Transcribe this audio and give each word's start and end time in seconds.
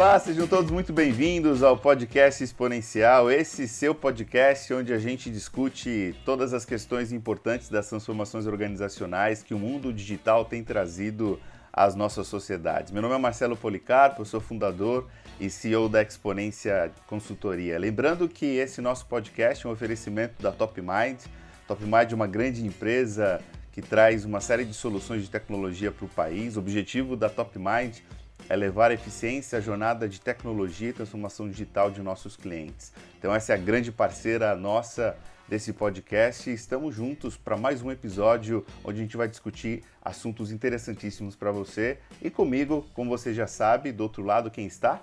Olá, 0.00 0.18
sejam 0.18 0.46
todos 0.46 0.70
muito 0.70 0.94
bem-vindos 0.94 1.62
ao 1.62 1.76
podcast 1.76 2.42
Exponencial, 2.42 3.30
esse 3.30 3.68
seu 3.68 3.94
podcast 3.94 4.72
onde 4.72 4.94
a 4.94 4.98
gente 4.98 5.30
discute 5.30 6.16
todas 6.24 6.54
as 6.54 6.64
questões 6.64 7.12
importantes 7.12 7.68
das 7.68 7.86
transformações 7.86 8.46
organizacionais 8.46 9.42
que 9.42 9.52
o 9.52 9.58
mundo 9.58 9.92
digital 9.92 10.46
tem 10.46 10.64
trazido 10.64 11.38
às 11.70 11.94
nossas 11.94 12.26
sociedades. 12.28 12.90
Meu 12.90 13.02
nome 13.02 13.14
é 13.14 13.18
Marcelo 13.18 13.54
Policarpo, 13.54 14.22
eu 14.22 14.24
sou 14.24 14.40
fundador 14.40 15.06
e 15.38 15.50
CEO 15.50 15.86
da 15.86 16.00
Exponência 16.00 16.90
Consultoria. 17.06 17.78
Lembrando 17.78 18.26
que 18.26 18.46
esse 18.46 18.80
nosso 18.80 19.04
podcast 19.04 19.66
é 19.66 19.68
um 19.68 19.72
oferecimento 19.74 20.42
da 20.42 20.50
Top 20.50 20.80
Mind. 20.80 21.18
Top 21.68 21.84
Mind 21.84 22.10
é 22.10 22.14
uma 22.14 22.26
grande 22.26 22.66
empresa 22.66 23.38
que 23.70 23.82
traz 23.82 24.24
uma 24.24 24.40
série 24.40 24.64
de 24.64 24.72
soluções 24.72 25.24
de 25.24 25.30
tecnologia 25.30 25.92
para 25.92 26.06
o 26.06 26.08
país. 26.08 26.56
O 26.56 26.60
objetivo 26.60 27.16
da 27.16 27.28
Top 27.28 27.58
Mind 27.58 27.98
é 28.48 28.56
levar 28.56 28.90
a 28.90 28.94
eficiência 28.94 29.58
à 29.58 29.60
jornada 29.60 30.08
de 30.08 30.20
tecnologia 30.20 30.90
e 30.90 30.92
transformação 30.92 31.48
digital 31.48 31.90
de 31.90 32.02
nossos 32.02 32.36
clientes. 32.36 32.92
Então 33.18 33.34
essa 33.34 33.52
é 33.52 33.54
a 33.54 33.58
grande 33.58 33.92
parceira 33.92 34.54
nossa 34.54 35.16
desse 35.48 35.72
podcast. 35.72 36.48
Estamos 36.48 36.94
juntos 36.94 37.36
para 37.36 37.56
mais 37.56 37.82
um 37.82 37.90
episódio 37.90 38.64
onde 38.84 39.00
a 39.00 39.02
gente 39.02 39.16
vai 39.16 39.26
discutir 39.26 39.82
assuntos 40.00 40.52
interessantíssimos 40.52 41.34
para 41.34 41.50
você 41.50 41.98
e 42.22 42.30
comigo, 42.30 42.88
como 42.94 43.10
você 43.10 43.34
já 43.34 43.46
sabe, 43.46 43.90
do 43.90 44.04
outro 44.04 44.22
lado 44.22 44.50
quem 44.50 44.66
está? 44.66 45.02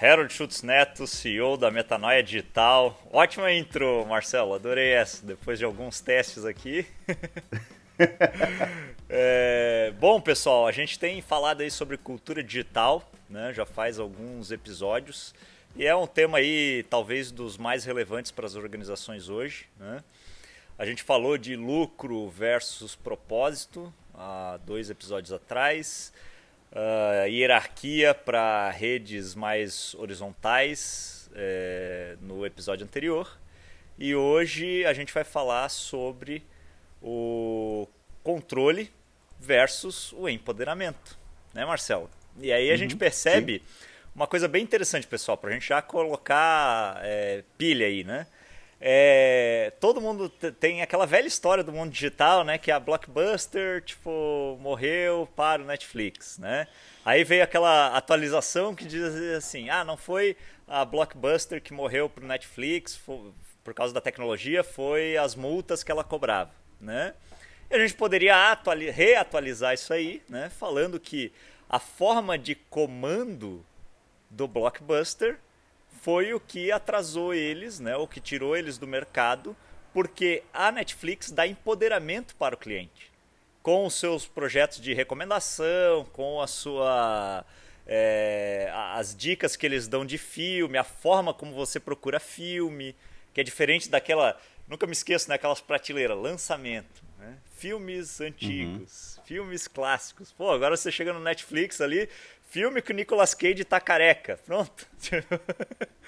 Harold 0.00 0.32
Schutz 0.32 0.62
Neto, 0.62 1.06
CEO 1.08 1.56
da 1.56 1.70
Metanoia 1.70 2.22
Digital. 2.22 2.96
Ótima 3.12 3.52
intro, 3.52 4.06
Marcelo, 4.06 4.54
adorei 4.54 4.90
essa, 4.90 5.26
depois 5.26 5.58
de 5.58 5.64
alguns 5.64 6.00
testes 6.00 6.44
aqui. 6.44 6.86
é, 9.08 9.92
bom, 9.98 10.20
pessoal, 10.20 10.66
a 10.66 10.72
gente 10.72 10.98
tem 10.98 11.20
falado 11.22 11.60
aí 11.60 11.70
sobre 11.70 11.96
cultura 11.96 12.42
digital, 12.42 13.10
né? 13.28 13.52
já 13.54 13.64
faz 13.64 13.98
alguns 13.98 14.50
episódios, 14.50 15.34
e 15.76 15.86
é 15.86 15.94
um 15.94 16.06
tema 16.06 16.38
aí 16.38 16.84
talvez 16.90 17.30
dos 17.30 17.56
mais 17.56 17.84
relevantes 17.84 18.30
para 18.30 18.46
as 18.46 18.54
organizações 18.54 19.28
hoje. 19.28 19.66
Né? 19.78 20.02
A 20.78 20.84
gente 20.84 21.02
falou 21.02 21.38
de 21.38 21.56
lucro 21.56 22.28
versus 22.28 22.94
propósito 22.94 23.92
há 24.14 24.58
dois 24.64 24.90
episódios 24.90 25.32
atrás 25.32 26.12
uh, 26.72 27.28
hierarquia 27.28 28.14
para 28.14 28.70
redes 28.70 29.34
mais 29.34 29.94
horizontais 29.94 31.30
é, 31.34 32.16
no 32.20 32.44
episódio 32.44 32.84
anterior. 32.84 33.38
E 33.98 34.14
hoje 34.14 34.84
a 34.84 34.92
gente 34.92 35.12
vai 35.12 35.24
falar 35.24 35.68
sobre 35.68 36.44
o 37.02 37.88
controle 38.22 38.90
versus 39.38 40.12
o 40.12 40.28
empoderamento, 40.28 41.18
né, 41.54 41.64
Marcelo? 41.64 42.10
E 42.40 42.52
aí 42.52 42.68
a 42.68 42.72
uhum, 42.72 42.78
gente 42.78 42.96
percebe 42.96 43.58
sim. 43.58 43.84
uma 44.14 44.26
coisa 44.26 44.46
bem 44.48 44.62
interessante, 44.62 45.06
pessoal, 45.06 45.36
para 45.36 45.50
a 45.50 45.52
gente 45.52 45.68
já 45.68 45.82
colocar 45.82 47.00
é, 47.02 47.42
pilha 47.56 47.86
aí, 47.86 48.04
né? 48.04 48.26
É, 48.80 49.72
todo 49.80 50.00
mundo 50.00 50.28
tem 50.28 50.82
aquela 50.82 51.04
velha 51.04 51.26
história 51.26 51.64
do 51.64 51.72
mundo 51.72 51.90
digital, 51.90 52.44
né? 52.44 52.58
Que 52.58 52.70
a 52.70 52.78
Blockbuster, 52.78 53.82
tipo, 53.82 54.56
morreu 54.60 55.28
para 55.34 55.60
o 55.60 55.66
Netflix, 55.66 56.38
né? 56.38 56.68
Aí 57.04 57.24
veio 57.24 57.42
aquela 57.42 57.96
atualização 57.96 58.74
que 58.74 58.84
diz 58.84 59.02
assim, 59.36 59.68
ah, 59.68 59.82
não 59.82 59.96
foi 59.96 60.36
a 60.66 60.84
Blockbuster 60.84 61.60
que 61.60 61.72
morreu 61.72 62.08
para 62.08 62.22
o 62.22 62.26
Netflix 62.26 62.94
foi, 62.94 63.32
por 63.64 63.74
causa 63.74 63.92
da 63.92 64.00
tecnologia, 64.00 64.62
foi 64.62 65.16
as 65.16 65.34
multas 65.34 65.82
que 65.82 65.90
ela 65.90 66.04
cobrava, 66.04 66.50
né? 66.80 67.14
E 67.70 67.74
a 67.74 67.78
gente 67.78 67.94
poderia 67.94 68.34
reatualizar 68.92 69.74
isso 69.74 69.92
aí, 69.92 70.22
né? 70.28 70.50
Falando 70.50 70.98
que 70.98 71.32
a 71.68 71.78
forma 71.78 72.38
de 72.38 72.54
comando 72.54 73.64
do 74.30 74.48
Blockbuster 74.48 75.38
foi 76.00 76.32
o 76.32 76.40
que 76.40 76.72
atrasou 76.72 77.34
eles, 77.34 77.80
né, 77.80 77.96
o 77.96 78.06
que 78.06 78.20
tirou 78.20 78.56
eles 78.56 78.78
do 78.78 78.86
mercado, 78.86 79.56
porque 79.92 80.42
a 80.52 80.70
Netflix 80.70 81.30
dá 81.30 81.46
empoderamento 81.46 82.34
para 82.36 82.54
o 82.54 82.58
cliente, 82.58 83.10
com 83.62 83.84
os 83.84 83.94
seus 83.94 84.26
projetos 84.26 84.80
de 84.80 84.94
recomendação, 84.94 86.04
com 86.12 86.40
a 86.40 86.46
sua 86.46 87.44
é, 87.86 88.70
as 88.94 89.14
dicas 89.14 89.56
que 89.56 89.66
eles 89.66 89.88
dão 89.88 90.04
de 90.04 90.18
filme, 90.18 90.78
a 90.78 90.84
forma 90.84 91.34
como 91.34 91.54
você 91.54 91.80
procura 91.80 92.20
filme, 92.20 92.94
que 93.34 93.40
é 93.40 93.44
diferente 93.44 93.88
daquela, 93.88 94.38
nunca 94.66 94.86
me 94.86 94.92
esqueço, 94.92 95.28
né, 95.28 95.38
prateleiras, 95.66 96.16
lançamento, 96.16 97.02
né? 97.18 97.36
Filmes 97.58 98.20
antigos, 98.20 99.16
uhum. 99.16 99.24
filmes 99.24 99.68
clássicos. 99.68 100.32
Pô, 100.32 100.50
agora 100.50 100.76
você 100.76 100.90
chega 100.90 101.12
no 101.12 101.20
Netflix 101.20 101.80
ali, 101.80 102.08
Filme 102.50 102.80
que 102.80 102.92
o 102.92 102.94
Nicolas 102.94 103.34
Cage 103.34 103.62
tá 103.62 103.78
careca. 103.78 104.38
Pronto. 104.46 104.86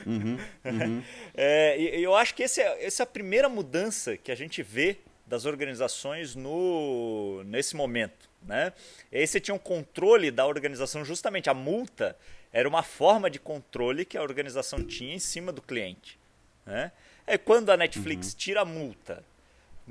Uhum, 0.06 0.38
uhum. 0.64 1.02
É, 1.34 1.78
e 1.78 2.02
eu 2.02 2.14
acho 2.14 2.34
que 2.34 2.42
esse 2.42 2.62
é, 2.62 2.84
essa 2.84 3.02
é 3.02 3.04
a 3.04 3.06
primeira 3.06 3.46
mudança 3.46 4.16
que 4.16 4.32
a 4.32 4.34
gente 4.34 4.62
vê 4.62 4.96
das 5.26 5.44
organizações 5.44 6.34
no, 6.34 7.42
nesse 7.44 7.76
momento. 7.76 8.30
Né? 8.42 8.72
E 9.12 9.18
aí 9.18 9.26
você 9.26 9.38
tinha 9.38 9.54
um 9.54 9.58
controle 9.58 10.30
da 10.30 10.46
organização, 10.46 11.04
justamente 11.04 11.50
a 11.50 11.54
multa 11.54 12.16
era 12.50 12.66
uma 12.66 12.82
forma 12.82 13.28
de 13.28 13.38
controle 13.38 14.06
que 14.06 14.16
a 14.16 14.22
organização 14.22 14.82
tinha 14.82 15.14
em 15.14 15.18
cima 15.18 15.52
do 15.52 15.60
cliente. 15.60 16.18
Né? 16.64 16.90
É 17.26 17.36
quando 17.36 17.68
a 17.68 17.76
Netflix 17.76 18.32
uhum. 18.32 18.38
tira 18.38 18.60
a 18.62 18.64
multa, 18.64 19.22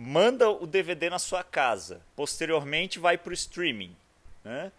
manda 0.01 0.49
o 0.49 0.65
DVD 0.65 1.09
na 1.09 1.19
sua 1.19 1.43
casa, 1.43 2.01
posteriormente 2.15 2.99
vai 2.99 3.17
para 3.17 3.31
o 3.31 3.33
streaming. 3.33 3.95
Né? 4.43 4.71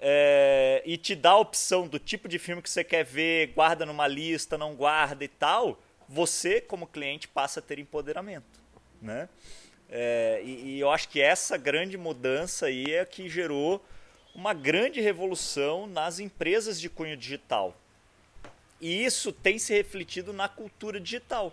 é, 0.00 0.82
e 0.86 0.96
te 0.96 1.14
dá 1.14 1.30
a 1.30 1.38
opção 1.38 1.88
do 1.88 1.98
tipo 1.98 2.28
de 2.28 2.38
filme 2.38 2.62
que 2.62 2.70
você 2.70 2.84
quer 2.84 3.04
ver, 3.04 3.48
guarda 3.48 3.84
numa 3.84 4.06
lista, 4.06 4.56
não 4.56 4.74
guarda 4.74 5.24
e 5.24 5.28
tal, 5.28 5.78
você, 6.08 6.60
como 6.60 6.86
cliente, 6.86 7.26
passa 7.26 7.60
a 7.60 7.62
ter 7.62 7.78
empoderamento. 7.78 8.60
Né? 9.02 9.28
É, 9.90 10.40
e, 10.44 10.76
e, 10.76 10.80
eu 10.80 10.90
acho 10.90 11.08
que 11.08 11.20
essa 11.20 11.56
grande 11.56 11.96
mudança 11.96 12.66
aí 12.66 12.94
é 12.94 13.04
que 13.04 13.28
gerou 13.28 13.84
uma 14.34 14.54
grande 14.54 15.00
revolução 15.00 15.86
nas 15.86 16.20
empresas 16.20 16.80
de 16.80 16.88
cunho 16.88 17.16
digital. 17.16 17.76
E 18.80 19.04
isso 19.04 19.32
tem 19.32 19.58
se 19.58 19.74
refletido 19.74 20.32
na 20.32 20.48
cultura 20.48 21.00
digital. 21.00 21.52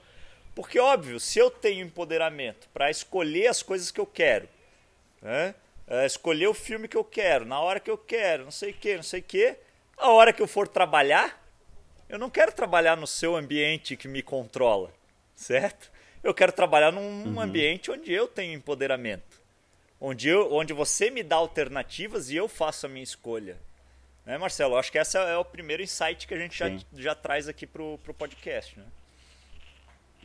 Porque, 0.56 0.80
óbvio, 0.80 1.20
se 1.20 1.38
eu 1.38 1.52
tenho 1.52 1.86
empoderamento 1.86 2.70
para 2.74 2.90
escolher 2.90 3.48
as 3.48 3.62
coisas 3.62 3.92
que 3.92 4.00
eu 4.00 4.06
quero, 4.06 4.48
né? 5.22 5.54
é, 5.88 6.06
escolher 6.06 6.48
o 6.48 6.54
filme 6.54 6.88
que 6.88 6.98
eu 6.98 7.04
quero, 7.04 7.46
na 7.46 7.60
hora 7.60 7.80
que 7.80 7.92
eu 7.92 7.98
quero, 7.98 8.46
não 8.46 8.52
sei 8.52 8.72
o 8.72 8.74
que, 8.74 8.96
não 8.96 9.04
sei 9.04 9.20
o 9.20 9.24
que. 9.24 9.56
A 9.98 10.10
hora 10.10 10.34
que 10.34 10.42
eu 10.42 10.48
for 10.48 10.68
trabalhar, 10.68 11.46
eu 12.10 12.18
não 12.18 12.30
quero 12.30 12.52
trabalhar 12.52 12.96
no 12.98 13.06
seu 13.06 13.36
ambiente 13.36 13.96
que 13.96 14.08
me 14.08 14.22
controla, 14.22 14.92
certo? 15.36 15.92
Eu 16.24 16.34
quero 16.34 16.52
trabalhar 16.52 16.92
num 16.92 17.26
uhum. 17.26 17.40
ambiente 17.40 17.92
onde 17.92 18.12
eu 18.12 18.28
tenho 18.28 18.54
empoderamento, 18.54 19.42
onde, 20.00 20.30
eu, 20.30 20.52
onde 20.54 20.74
você 20.74 21.10
me 21.10 21.22
dá 21.22 21.36
alternativas 21.36 22.30
e 22.30 22.36
eu 22.36 22.48
faço 22.48 22.86
a 22.86 22.90
minha 22.90 23.04
escolha. 23.04 23.58
Né, 24.26 24.38
Marcelo? 24.40 24.76
Acho 24.76 24.92
que 24.92 24.98
esse 24.98 25.18
é 25.18 25.38
o 25.38 25.46
primeiro 25.46 25.84
insight 25.84 26.26
que 26.26 26.34
a 26.34 26.40
gente 26.40 26.58
já, 26.58 26.68
já 26.94 27.14
traz 27.14 27.48
aqui 27.48 27.68
para 27.68 27.84
o 27.84 27.98
podcast. 28.18 28.80
Né? 28.80 28.86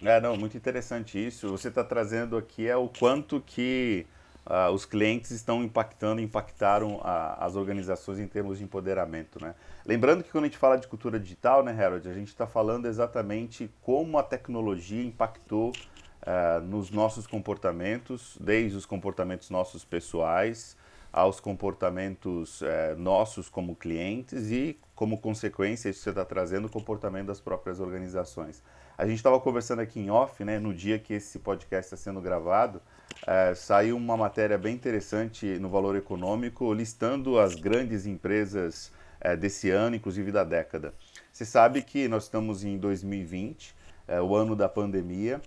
É, 0.02 0.20
não, 0.20 0.36
muito 0.36 0.56
interessante 0.56 1.24
isso. 1.24 1.48
Você 1.48 1.68
está 1.68 1.84
trazendo 1.84 2.36
aqui 2.36 2.66
é 2.66 2.76
o 2.76 2.88
quanto 2.88 3.40
que 3.40 4.06
uh, 4.46 4.72
os 4.72 4.86
clientes 4.86 5.30
estão 5.30 5.62
impactando, 5.62 6.20
impactaram 6.20 7.00
as 7.04 7.54
organizações 7.54 8.18
em 8.18 8.26
termos 8.26 8.58
de 8.58 8.64
empoderamento. 8.64 9.40
Né? 9.40 9.54
Lembrando 9.84 10.24
que 10.24 10.30
quando 10.30 10.44
a 10.44 10.46
gente 10.46 10.58
fala 10.58 10.76
de 10.76 10.88
cultura 10.88 11.20
digital, 11.20 11.62
né, 11.62 11.72
Harold, 11.72 12.08
a 12.08 12.14
gente 12.14 12.28
está 12.28 12.46
falando 12.46 12.86
exatamente 12.86 13.70
como 13.82 14.18
a 14.18 14.22
tecnologia 14.22 15.04
impactou 15.04 15.70
uh, 15.70 16.60
nos 16.64 16.90
nossos 16.90 17.26
comportamentos, 17.26 18.38
desde 18.40 18.78
os 18.78 18.86
comportamentos 18.86 19.50
nossos 19.50 19.84
pessoais 19.84 20.78
aos 21.12 21.40
comportamentos 21.40 22.62
eh, 22.62 22.94
nossos 22.96 23.48
como 23.48 23.74
clientes 23.74 24.50
e, 24.50 24.78
como 24.94 25.18
consequência, 25.18 25.88
isso 25.88 26.00
você 26.00 26.10
está 26.10 26.24
trazendo, 26.24 26.66
o 26.66 26.70
comportamento 26.70 27.26
das 27.26 27.40
próprias 27.40 27.80
organizações. 27.80 28.62
A 29.00 29.06
gente 29.06 29.16
estava 29.16 29.40
conversando 29.40 29.80
aqui 29.80 29.98
em 29.98 30.10
off, 30.10 30.44
né, 30.44 30.58
no 30.58 30.74
dia 30.74 30.98
que 30.98 31.14
esse 31.14 31.38
podcast 31.38 31.86
está 31.86 31.96
sendo 31.96 32.20
gravado, 32.20 32.82
é, 33.26 33.54
saiu 33.54 33.96
uma 33.96 34.14
matéria 34.14 34.58
bem 34.58 34.74
interessante 34.74 35.58
no 35.58 35.70
Valor 35.70 35.96
Econômico, 35.96 36.70
listando 36.74 37.38
as 37.38 37.54
grandes 37.54 38.04
empresas 38.04 38.92
é, 39.18 39.34
desse 39.34 39.70
ano, 39.70 39.96
inclusive 39.96 40.30
da 40.30 40.44
década. 40.44 40.92
Você 41.32 41.46
sabe 41.46 41.80
que 41.80 42.08
nós 42.08 42.24
estamos 42.24 42.62
em 42.62 42.76
2020, 42.76 43.74
é, 44.06 44.20
o 44.20 44.36
ano 44.36 44.54
da 44.54 44.68
pandemia, 44.68 45.40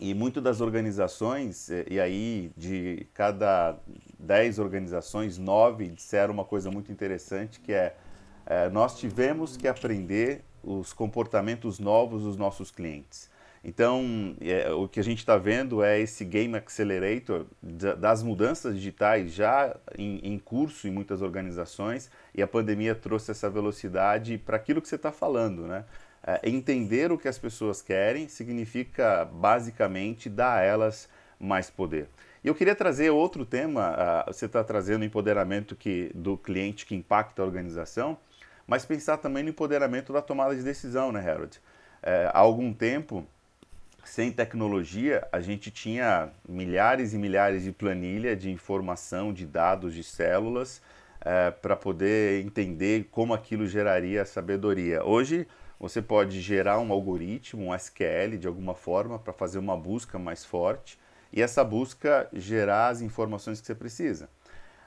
e 0.00 0.14
muitas 0.14 0.42
das 0.42 0.62
organizações, 0.62 1.68
e 1.86 2.00
aí 2.00 2.50
de 2.56 3.06
cada 3.12 3.76
10 4.18 4.58
organizações, 4.58 5.36
9 5.36 5.86
disseram 5.88 6.32
uma 6.32 6.46
coisa 6.46 6.70
muito 6.70 6.90
interessante, 6.90 7.60
que 7.60 7.74
é, 7.74 7.94
é 8.46 8.70
nós 8.70 8.98
tivemos 8.98 9.54
que 9.54 9.68
aprender 9.68 10.42
os 10.62 10.92
comportamentos 10.92 11.78
novos 11.78 12.22
dos 12.22 12.36
nossos 12.36 12.70
clientes. 12.70 13.30
Então, 13.62 14.34
é, 14.40 14.70
o 14.72 14.88
que 14.88 14.98
a 14.98 15.04
gente 15.04 15.18
está 15.18 15.36
vendo 15.36 15.82
é 15.82 16.00
esse 16.00 16.24
game 16.24 16.56
accelerator 16.56 17.44
das 17.62 18.22
mudanças 18.22 18.74
digitais 18.74 19.34
já 19.34 19.76
em, 19.98 20.18
em, 20.22 20.38
curso 20.38 20.88
em 20.88 20.90
muitas 20.90 21.20
organizações 21.20 22.10
e 22.34 22.42
a 22.42 22.46
pandemia 22.46 22.94
trouxe 22.94 23.30
essa 23.30 23.50
velocidade 23.50 24.38
para 24.38 24.56
aquilo 24.56 24.80
que 24.80 24.88
você 24.88 24.96
está 24.96 25.12
falando, 25.12 25.66
né? 25.66 25.84
É, 26.22 26.48
entender 26.48 27.10
o 27.12 27.18
que 27.18 27.28
as 27.28 27.38
pessoas 27.38 27.80
querem 27.80 28.28
significa 28.28 29.24
basicamente 29.24 30.28
dar 30.28 30.58
a 30.58 30.62
elas 30.62 31.08
mais 31.38 31.70
poder. 31.70 32.08
E 32.42 32.48
eu 32.48 32.54
queria 32.54 32.74
trazer 32.74 33.10
outro 33.10 33.44
tema, 33.44 34.24
uh, 34.26 34.32
você 34.32 34.46
está 34.46 34.64
trazendo 34.64 35.04
empoderamento 35.04 35.76
que, 35.76 36.10
do 36.14 36.36
cliente 36.38 36.86
que 36.86 36.94
impacta 36.94 37.42
a 37.42 37.44
organização, 37.44 38.18
mas 38.70 38.84
pensar 38.84 39.16
também 39.16 39.42
no 39.42 39.50
empoderamento 39.50 40.12
da 40.12 40.22
tomada 40.22 40.54
de 40.54 40.62
decisão, 40.62 41.10
né, 41.10 41.28
Harold? 41.28 41.60
É, 42.00 42.30
há 42.32 42.38
algum 42.38 42.72
tempo, 42.72 43.26
sem 44.04 44.30
tecnologia, 44.30 45.26
a 45.32 45.40
gente 45.40 45.72
tinha 45.72 46.30
milhares 46.48 47.12
e 47.12 47.18
milhares 47.18 47.64
de 47.64 47.72
planilha 47.72 48.36
de 48.36 48.48
informação, 48.48 49.32
de 49.32 49.44
dados, 49.44 49.92
de 49.92 50.04
células, 50.04 50.80
é, 51.20 51.50
para 51.50 51.74
poder 51.74 52.44
entender 52.46 53.08
como 53.10 53.34
aquilo 53.34 53.66
geraria 53.66 54.24
sabedoria. 54.24 55.04
Hoje, 55.04 55.48
você 55.76 56.00
pode 56.00 56.40
gerar 56.40 56.78
um 56.78 56.92
algoritmo, 56.92 57.66
um 57.66 57.74
SQL 57.74 58.38
de 58.38 58.46
alguma 58.46 58.76
forma, 58.76 59.18
para 59.18 59.32
fazer 59.32 59.58
uma 59.58 59.76
busca 59.76 60.16
mais 60.16 60.44
forte 60.44 60.96
e 61.32 61.42
essa 61.42 61.64
busca 61.64 62.28
gerar 62.32 62.86
as 62.90 63.00
informações 63.00 63.60
que 63.60 63.66
você 63.66 63.74
precisa. 63.74 64.28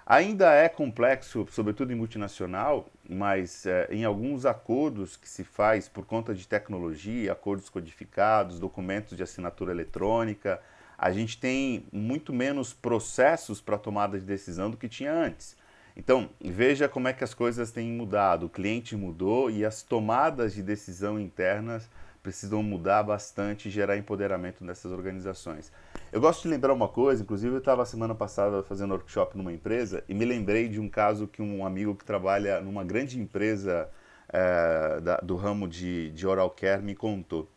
Ainda 0.06 0.53
é 0.53 0.69
complexo, 0.69 1.45
sobretudo 1.51 1.91
em 1.91 1.95
multinacional, 1.95 2.89
mas 3.09 3.65
é, 3.65 3.88
em 3.91 4.05
alguns 4.05 4.45
acordos 4.45 5.17
que 5.17 5.27
se 5.27 5.44
faz 5.44 5.89
por 5.89 6.05
conta 6.05 6.33
de 6.33 6.47
tecnologia, 6.47 7.31
acordos 7.31 7.69
codificados, 7.69 8.59
documentos 8.59 9.17
de 9.17 9.23
assinatura 9.23 9.71
eletrônica, 9.71 10.61
a 10.97 11.11
gente 11.11 11.38
tem 11.38 11.85
muito 11.91 12.31
menos 12.31 12.73
processos 12.73 13.59
para 13.59 13.77
tomada 13.77 14.17
de 14.17 14.25
decisão 14.25 14.69
do 14.69 14.77
que 14.77 14.88
tinha 14.88 15.13
antes. 15.13 15.57
Então, 15.95 16.29
veja 16.41 16.89
como 16.89 17.07
é 17.07 17.13
que 17.13 17.23
as 17.23 17.33
coisas 17.33 17.71
têm 17.71 17.91
mudado. 17.91 18.45
O 18.45 18.50
cliente 18.50 18.95
mudou 18.95 19.51
e 19.51 19.63
as 19.63 19.83
tomadas 19.83 20.53
de 20.53 20.63
decisão 20.63 21.19
internas 21.19 21.89
precisam 22.23 22.63
mudar 22.63 23.03
bastante 23.03 23.67
e 23.67 23.71
gerar 23.71 23.97
empoderamento 23.97 24.63
nessas 24.63 24.91
organizações. 24.91 25.71
Eu 26.13 26.21
gosto 26.21 26.44
de 26.44 26.50
lembrar 26.50 26.71
uma 26.71 26.88
coisa, 26.88 27.24
inclusive 27.24 27.56
eu 27.56 27.57
estava 27.57 27.83
semana 27.88 28.13
passada 28.13 28.62
fazendo 28.62 28.92
workshop 28.92 29.36
numa 29.36 29.51
empresa 29.51 30.04
e 30.07 30.13
me 30.13 30.24
lembrei 30.25 30.69
de 30.69 30.80
um 30.80 30.88
caso 30.88 31.27
que 31.27 31.42
um 31.42 31.65
amigo 31.65 31.95
que 31.95 32.06
trabalha 32.06 32.62
numa 32.62 32.83
grande 32.83 33.19
empresa 33.19 33.89
é, 34.30 35.01
da, 35.01 35.18
do 35.18 35.36
ramo 35.36 35.68
de, 35.68 36.12
de 36.12 36.27
oral 36.27 36.51
care 36.51 36.83
me 36.83 36.94
contou. 36.94 37.50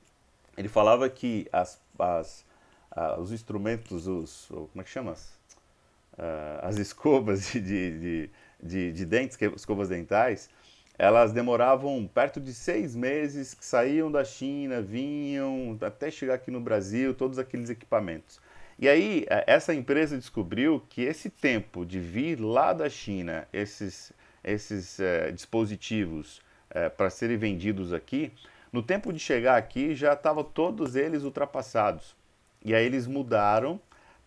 Ele 0.56 0.68
falava 0.68 1.06
que 1.10 1.46
as, 1.52 1.78
as, 1.98 2.46
os 3.18 3.30
instrumentos, 3.30 4.06
os, 4.06 4.46
como 4.48 4.80
é 4.80 4.82
que 4.84 4.88
chama? 4.88 5.12
Uh, 6.14 6.62
as 6.62 6.78
escovas 6.78 7.52
de, 7.52 7.60
de, 7.60 8.30
de, 8.62 8.90
de 8.90 9.04
dentes, 9.04 9.36
escovas 9.54 9.90
dentais, 9.90 10.48
elas 10.98 11.30
demoravam 11.30 12.08
perto 12.08 12.40
de 12.40 12.54
seis 12.54 12.96
meses, 12.96 13.52
que 13.52 13.66
saíam 13.66 14.10
da 14.10 14.24
China, 14.24 14.80
vinham 14.80 15.76
até 15.82 16.10
chegar 16.10 16.36
aqui 16.36 16.50
no 16.50 16.58
Brasil, 16.58 17.12
todos 17.12 17.38
aqueles 17.38 17.68
equipamentos. 17.68 18.40
E 18.78 18.88
aí, 18.88 19.24
eh, 19.28 19.44
essa 19.46 19.74
empresa 19.74 20.16
descobriu 20.16 20.82
que 20.88 21.02
esse 21.02 21.30
tempo 21.30 21.84
de 21.86 21.98
vir 21.98 22.40
lá 22.40 22.72
da 22.72 22.90
China, 22.90 23.48
esses, 23.52 24.12
esses 24.44 25.00
é, 25.00 25.32
dispositivos 25.32 26.42
é, 26.70 26.88
para 26.88 27.08
serem 27.08 27.38
vendidos 27.38 27.92
aqui, 27.92 28.32
no 28.72 28.82
tempo 28.82 29.12
de 29.12 29.18
chegar 29.18 29.56
aqui 29.56 29.94
já 29.94 30.12
estavam 30.12 30.44
todos 30.44 30.94
eles 30.94 31.22
ultrapassados. 31.22 32.14
E 32.62 32.74
aí 32.74 32.84
eles 32.84 33.06
mudaram 33.06 33.80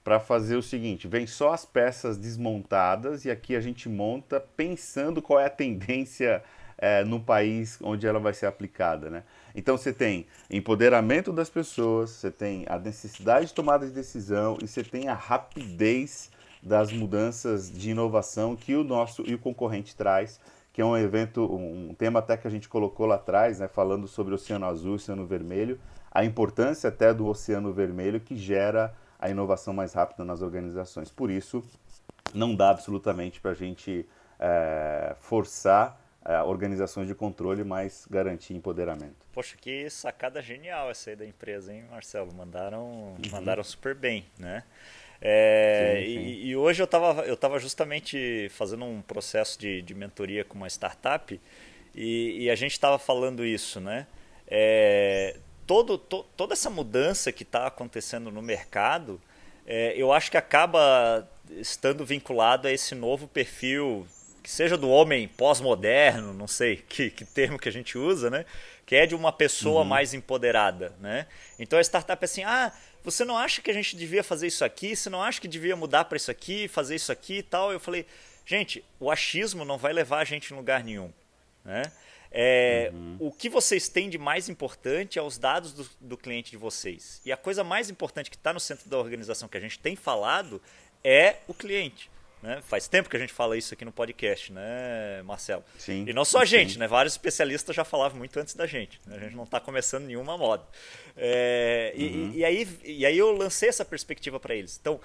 para 0.04 0.20
fazer 0.20 0.56
o 0.56 0.64
seguinte: 0.64 1.08
vem 1.08 1.28
só 1.28 1.54
as 1.54 1.66
peças 1.66 2.18
desmontadas 2.18 3.26
e 3.26 3.32
aqui 3.32 3.56
a 3.56 3.62
gente 3.62 3.88
monta 3.88 4.40
pensando 4.40 5.22
qual 5.22 5.40
é 5.40 5.46
a 5.46 5.50
tendência 5.50 6.44
é, 6.78 7.04
no 7.04 7.20
país 7.20 7.78
onde 7.82 8.08
ela 8.08 8.20
vai 8.20 8.34
ser 8.34 8.48
aplicada. 8.48 9.10
Né? 9.10 9.24
Então 9.56 9.78
você 9.78 9.92
tem 9.92 10.26
empoderamento 10.50 11.32
das 11.32 11.50
pessoas, 11.50 12.12
você 12.12 12.32
tem 12.32 12.66
a 12.68 12.78
necessidade 12.78 13.48
de 13.48 13.54
tomada 13.54 13.86
de 13.86 13.92
decisão 13.92 14.58
e 14.62 14.68
você 14.68 14.84
tem 14.84 15.08
a 15.08 15.14
rapidez 15.14 16.32
das 16.62 16.92
mudanças 16.92 17.72
de 17.72 17.92
inovação 17.92 18.56
que 18.56 18.76
o 18.76 18.84
nosso 18.84 19.24
e 19.26 19.34
o 19.34 19.40
concorrente 19.40 19.96
traz, 19.96 20.40
que 20.74 20.82
é 20.82 20.86
um 20.86 20.96
evento, 20.96 21.44
um 21.44 21.94
tema 21.94 22.20
até 22.20 22.38
que 22.38 22.48
a 22.48 22.52
gente 22.52 22.68
colocou 22.70 23.06
lá 23.06 23.16
atrás, 23.16 23.60
né, 23.60 23.68
falando 23.68 24.08
sobre 24.08 24.34
o 24.34 24.36
Oceano 24.36 24.66
Azul 24.66 24.92
o 24.92 24.96
Oceano 24.96 25.26
Vermelho, 25.26 25.80
a 26.12 26.26
importância 26.26 26.90
até 26.90 27.14
do 27.14 27.28
Oceano 27.28 27.72
Vermelho 27.74 28.20
que 28.20 28.36
gera 28.36 28.94
a 29.20 29.30
inovação 29.30 29.74
mais 29.74 29.94
rápida 29.94 30.24
nas 30.24 30.42
organizações. 30.42 31.12
Por 31.12 31.30
isso, 31.30 31.64
não 32.34 32.56
dá 32.56 32.70
absolutamente 32.70 33.42
para 33.42 33.52
a 33.52 33.56
gente 33.56 34.08
é, 34.40 35.16
forçar 35.20 36.00
é, 36.26 36.42
organizações 36.42 37.08
de 37.08 37.16
controle, 37.16 37.64
mas 37.64 38.06
garantir 38.10 38.54
empoderamento. 38.54 39.16
Poxa, 39.34 39.56
que 39.60 39.90
sacada 39.90 40.42
genial 40.42 40.90
essa 40.92 41.10
aí 41.10 41.16
da 41.16 41.26
empresa, 41.26 41.74
hein, 41.74 41.86
Marcelo? 41.90 42.34
Mandaram, 42.34 42.84
uhum. 42.84 43.18
mandaram 43.32 43.64
super 43.64 43.96
bem, 43.96 44.26
né? 44.38 44.64
É, 45.22 45.98
sim, 46.00 46.06
sim. 46.06 46.20
E, 46.20 46.48
e, 46.48 46.56
hoje 46.56 46.82
eu 46.82 46.86
estava 46.86 47.24
eu 47.24 47.36
tava 47.36 47.60
justamente 47.60 48.48
fazendo 48.52 48.86
um 48.86 49.02
processo 49.02 49.60
de, 49.60 49.82
de 49.82 49.94
mentoria 49.94 50.46
com 50.46 50.56
uma 50.56 50.68
startup 50.68 51.40
e, 51.94 52.44
e 52.44 52.50
a 52.50 52.56
gente 52.56 52.72
estava 52.72 52.98
falando 52.98 53.46
isso, 53.46 53.82
né? 53.82 54.08
É, 54.48 55.36
todo, 55.68 55.98
to, 55.98 56.26
toda 56.36 56.54
essa 56.54 56.70
mudança 56.70 57.32
que 57.32 57.44
está 57.44 57.68
acontecendo 57.68 58.32
no 58.32 58.42
mercado, 58.42 59.22
é, 59.68 59.94
eu 59.96 60.12
acho 60.12 60.32
que 60.32 60.38
acaba 60.38 61.30
estando 61.52 62.06
vinculado 62.06 62.68
a 62.68 62.72
esse 62.72 62.96
novo 62.96 63.28
perfil 63.28 64.08
que 64.50 64.56
seja 64.56 64.76
do 64.76 64.90
homem 64.90 65.28
pós-moderno, 65.28 66.34
não 66.34 66.48
sei 66.48 66.78
que, 66.90 67.12
que, 67.12 67.24
termo 67.24 67.60
que 67.60 67.70
a 67.70 67.72
gente 67.72 68.00
usa, 68.00 68.32
né? 68.32 68.46
Que 68.84 68.96
é 68.96 69.06
de 69.06 69.14
uma 69.14 69.32
pessoa 69.32 69.82
uhum. 69.82 69.88
mais 69.88 70.16
empoderada, 70.16 70.92
né? 71.00 71.28
Então 71.60 71.78
a 71.78 71.82
startup 71.84 72.24
é 72.24 72.26
assim, 72.26 72.44
ah, 72.44 72.74
você 73.04 73.24
não 73.24 73.38
acha 73.38 73.62
que 73.62 73.70
a 73.70 73.74
gente 73.76 73.96
devia 73.96 74.24
fazer 74.24 74.48
isso 74.48 74.66
aqui? 74.66 74.96
Você 74.96 75.08
não 75.08 75.22
acha 75.22 75.40
que 75.40 75.48
devia 75.48 75.76
mudar 75.76 76.06
para 76.06 76.18
isso 76.18 76.32
aqui, 76.32 76.68
fazer 76.68 76.96
isso 76.96 77.12
aqui 77.12 77.38
e 77.38 77.44
tal? 77.44 77.72
Eu 77.72 77.80
falei, 77.80 78.08
gente, 78.44 78.84
o 79.00 79.12
achismo 79.12 79.64
não 79.64 79.78
vai 79.78 79.94
levar 79.94 80.18
a 80.18 80.26
gente 80.26 80.52
em 80.52 80.58
lugar 80.58 80.84
nenhum, 80.84 81.14
né? 81.64 81.84
É, 82.32 82.90
uhum. 82.92 83.18
O 83.20 83.32
que 83.32 83.50
vocês 83.50 83.88
têm 83.88 84.10
de 84.10 84.18
mais 84.18 84.50
importante 84.50 85.20
é 85.20 85.22
os 85.22 85.38
dados 85.38 85.74
do, 85.74 85.88
do 86.02 86.18
cliente 86.18 86.50
de 86.50 86.58
vocês. 86.58 87.22
E 87.24 87.32
a 87.32 87.38
coisa 87.38 87.64
mais 87.64 87.88
importante 87.88 88.32
que 88.32 88.36
está 88.36 88.52
no 88.52 88.60
centro 88.60 88.90
da 88.90 88.98
organização 88.98 89.48
que 89.48 89.58
a 89.58 89.62
gente 89.62 89.78
tem 89.78 89.96
falado 89.96 90.60
é 91.04 91.36
o 91.48 91.54
cliente. 91.54 92.10
Né? 92.42 92.62
Faz 92.62 92.88
tempo 92.88 93.10
que 93.10 93.18
a 93.18 93.20
gente 93.20 93.34
fala 93.34 93.58
isso 93.58 93.74
aqui 93.74 93.84
no 93.84 93.92
podcast, 93.92 94.54
né, 94.54 95.22
Marcelo? 95.24 95.64
Sim. 95.78 96.06
E 96.08 96.14
não 96.14 96.24
só 96.24 96.40
a 96.40 96.46
gente, 96.46 96.74
sim. 96.74 96.80
né? 96.80 96.88
Vários 96.88 97.14
especialistas 97.14 97.76
já 97.76 97.84
falavam 97.84 98.18
muito 98.18 98.40
antes 98.40 98.54
da 98.54 98.66
gente. 98.66 99.00
Né? 99.06 99.18
A 99.18 99.20
gente 99.20 99.36
não 99.36 99.44
está 99.44 99.60
começando 99.60 100.06
nenhuma 100.06 100.38
moda. 100.38 100.66
É, 101.18 101.94
uhum. 101.98 102.32
e, 102.34 102.38
e, 102.38 102.46
aí, 102.46 102.80
e 102.84 103.06
aí 103.06 103.18
eu 103.18 103.32
lancei 103.32 103.68
essa 103.68 103.84
perspectiva 103.84 104.40
para 104.40 104.56
eles. 104.56 104.78
Então, 104.80 105.02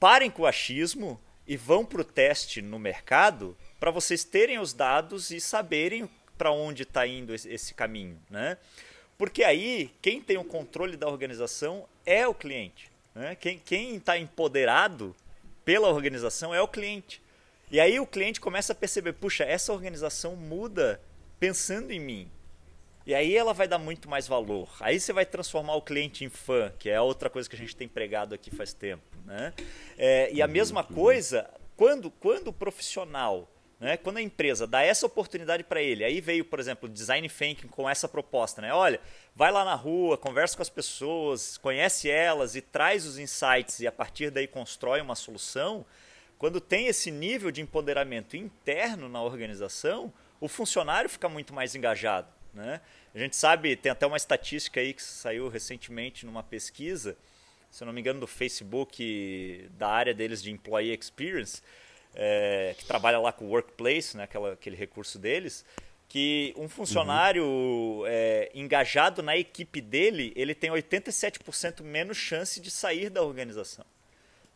parem 0.00 0.30
com 0.30 0.42
o 0.42 0.46
achismo 0.46 1.20
e 1.46 1.56
vão 1.56 1.84
para 1.84 2.00
o 2.00 2.04
teste 2.04 2.62
no 2.62 2.78
mercado 2.78 3.56
para 3.78 3.90
vocês 3.90 4.24
terem 4.24 4.58
os 4.58 4.72
dados 4.72 5.30
e 5.30 5.38
saberem 5.40 6.08
para 6.38 6.50
onde 6.50 6.84
está 6.84 7.06
indo 7.06 7.34
esse, 7.34 7.74
caminho, 7.74 8.18
né? 8.30 8.56
Porque 9.16 9.44
aí 9.44 9.90
quem 10.02 10.20
tem 10.20 10.36
o 10.36 10.44
controle 10.44 10.96
da 10.96 11.06
organização 11.06 11.86
é 12.04 12.26
o 12.26 12.34
cliente. 12.34 12.90
Né? 13.14 13.36
Quem 13.36 13.96
está 13.96 14.18
empoderado 14.18 15.14
pela 15.64 15.88
organização 15.88 16.54
é 16.54 16.60
o 16.60 16.68
cliente. 16.68 17.22
E 17.70 17.80
aí 17.80 17.98
o 17.98 18.06
cliente 18.06 18.40
começa 18.40 18.72
a 18.72 18.76
perceber, 18.76 19.14
puxa, 19.14 19.44
essa 19.44 19.72
organização 19.72 20.36
muda 20.36 21.00
pensando 21.40 21.90
em 21.90 22.00
mim. 22.00 22.30
E 23.06 23.14
aí 23.14 23.36
ela 23.36 23.52
vai 23.52 23.68
dar 23.68 23.78
muito 23.78 24.08
mais 24.08 24.26
valor. 24.26 24.68
Aí 24.80 24.98
você 24.98 25.12
vai 25.12 25.26
transformar 25.26 25.74
o 25.74 25.82
cliente 25.82 26.24
em 26.24 26.28
fã, 26.28 26.72
que 26.78 26.88
é 26.88 27.00
outra 27.00 27.28
coisa 27.28 27.48
que 27.48 27.54
a 27.54 27.58
gente 27.58 27.76
tem 27.76 27.86
pregado 27.86 28.34
aqui 28.34 28.50
faz 28.50 28.72
tempo. 28.72 29.02
Né? 29.26 29.52
É, 29.98 30.32
e 30.32 30.40
a 30.40 30.46
mesma 30.46 30.82
coisa, 30.82 31.50
quando, 31.76 32.10
quando 32.10 32.48
o 32.48 32.52
profissional, 32.52 33.48
né, 33.84 33.98
quando 33.98 34.16
a 34.16 34.22
empresa 34.22 34.66
dá 34.66 34.80
essa 34.80 35.04
oportunidade 35.04 35.62
para 35.62 35.82
ele, 35.82 36.02
aí 36.04 36.18
veio, 36.18 36.42
por 36.42 36.58
exemplo, 36.58 36.88
o 36.88 36.90
Design 36.90 37.28
Thinking 37.28 37.68
com 37.68 37.86
essa 37.86 38.08
proposta. 38.08 38.62
Né? 38.62 38.72
Olha, 38.72 38.98
vai 39.36 39.52
lá 39.52 39.62
na 39.62 39.74
rua, 39.74 40.16
conversa 40.16 40.56
com 40.56 40.62
as 40.62 40.70
pessoas, 40.70 41.58
conhece 41.58 42.08
elas 42.08 42.56
e 42.56 42.62
traz 42.62 43.04
os 43.04 43.18
insights 43.18 43.80
e 43.80 43.86
a 43.86 43.92
partir 43.92 44.30
daí 44.30 44.46
constrói 44.46 45.02
uma 45.02 45.14
solução, 45.14 45.84
quando 46.38 46.62
tem 46.62 46.86
esse 46.86 47.10
nível 47.10 47.50
de 47.50 47.60
empoderamento 47.60 48.38
interno 48.38 49.06
na 49.06 49.22
organização, 49.22 50.10
o 50.40 50.48
funcionário 50.48 51.10
fica 51.10 51.28
muito 51.28 51.52
mais 51.52 51.74
engajado. 51.74 52.28
Né? 52.54 52.80
A 53.14 53.18
gente 53.18 53.36
sabe, 53.36 53.76
tem 53.76 53.92
até 53.92 54.06
uma 54.06 54.16
estatística 54.16 54.80
aí 54.80 54.94
que 54.94 55.02
saiu 55.02 55.46
recentemente 55.48 56.24
numa 56.24 56.42
pesquisa, 56.42 57.18
se 57.70 57.82
eu 57.82 57.86
não 57.86 57.92
me 57.92 58.00
engano, 58.00 58.20
do 58.20 58.26
Facebook, 58.26 59.68
da 59.76 59.88
área 59.88 60.14
deles 60.14 60.42
de 60.42 60.50
Employee 60.50 60.98
Experience, 60.98 61.60
é, 62.14 62.74
que 62.78 62.84
trabalha 62.84 63.18
lá 63.18 63.32
com 63.32 63.46
o 63.46 63.48
Workplace, 63.48 64.16
né, 64.16 64.24
aquela, 64.24 64.52
aquele 64.52 64.76
recurso 64.76 65.18
deles, 65.18 65.64
que 66.08 66.54
um 66.56 66.68
funcionário 66.68 67.44
uhum. 67.44 68.06
é, 68.06 68.50
engajado 68.54 69.22
na 69.22 69.36
equipe 69.36 69.80
dele, 69.80 70.32
ele 70.36 70.54
tem 70.54 70.70
87% 70.70 71.82
menos 71.82 72.16
chance 72.16 72.60
de 72.60 72.70
sair 72.70 73.10
da 73.10 73.22
organização. 73.22 73.84